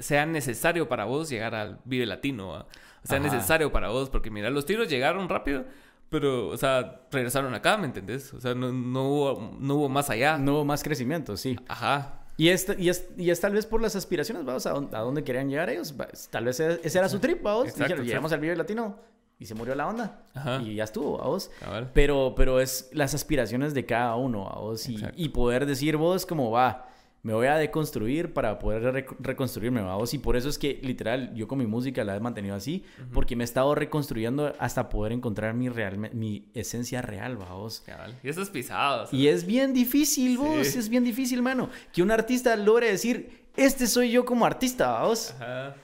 [0.00, 2.66] sea necesario para vos llegar al Vive Latino, o
[3.02, 5.64] sea, necesario para vos, porque mira, los tiros llegaron rápido,
[6.12, 8.32] pero, o sea, regresaron acá, ¿me entendés?
[8.34, 10.38] O sea, no, no, hubo, no hubo más allá.
[10.38, 11.58] No hubo más crecimiento, sí.
[11.66, 12.20] Ajá.
[12.36, 15.24] Y es, y, es, y es tal vez por las aspiraciones, vamos, a, a dónde
[15.24, 15.94] querían llegar ellos.
[16.30, 17.74] Tal vez ese era su trip, vamos.
[17.74, 18.98] Dijeron, llegamos al Vive Latino
[19.38, 20.22] y se murió la onda.
[20.34, 20.60] Ajá.
[20.62, 21.50] Y ya estuvo, vos.
[21.94, 24.88] Pero, pero es las aspiraciones de cada uno, vos.
[24.88, 26.91] Y, y poder decir vos como va
[27.22, 30.12] me voy a deconstruir para poder reconstruirme, vamos.
[30.12, 33.36] Y por eso es que, literal, yo con mi música la he mantenido así, porque
[33.36, 37.84] me he estado reconstruyendo hasta poder encontrar mi, real, mi esencia real, vamos.
[38.22, 39.08] Y eso es pisado.
[39.12, 41.70] Y es bien difícil, vos, es bien difícil, mano.
[41.92, 45.32] Que un artista logre decir, este soy yo como artista, vamos.
[45.38, 45.76] Ajá.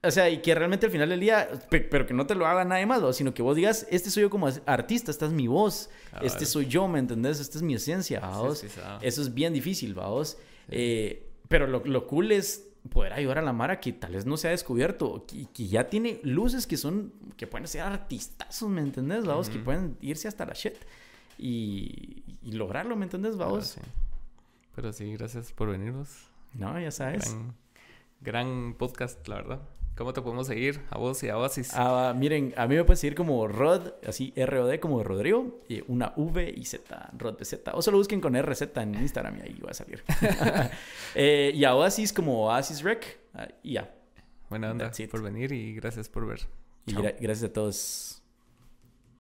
[0.00, 2.64] O sea, y que realmente al final del día, pero que no te lo haga
[2.64, 5.90] nadie más, sino que vos digas, este soy yo como artista, esta es mi voz,
[6.22, 7.40] este soy yo, ¿me entendés?
[7.40, 8.64] Esta es mi esencia, vamos.
[9.02, 10.38] Eso es bien difícil, vamos.
[10.68, 14.36] Eh, pero lo, lo, cool es poder ayudar a la Mara que tal vez no
[14.36, 18.80] se ha descubierto, y que, ya tiene luces que son, que pueden ser artistazos, ¿me
[18.80, 19.24] entendés?
[19.24, 20.74] Vamos, que pueden irse hasta la shit
[21.38, 23.36] y, y lograrlo, ¿me entendés?
[23.36, 23.76] Vamos.
[24.74, 25.12] Pero sí.
[25.12, 26.28] gracias por venirnos.
[26.54, 27.34] No, ya sabes.
[27.34, 27.54] Gran,
[28.20, 29.60] gran podcast, la verdad.
[29.98, 30.80] ¿Cómo te podemos seguir?
[30.90, 31.72] A vos y a Oasis.
[31.74, 36.12] Ah, miren, a mí me pueden seguir como Rod, así R-O-D como Rodrigo, y una
[36.14, 37.72] V y Z, Rod Z.
[37.74, 40.04] O solo busquen con RZ en Instagram y ahí va a salir.
[41.16, 43.92] eh, y a Oasis como Oasis Rec, ah, y ya.
[44.48, 46.46] Buena onda por venir y gracias por ver.
[46.86, 48.17] Y gracias a todos.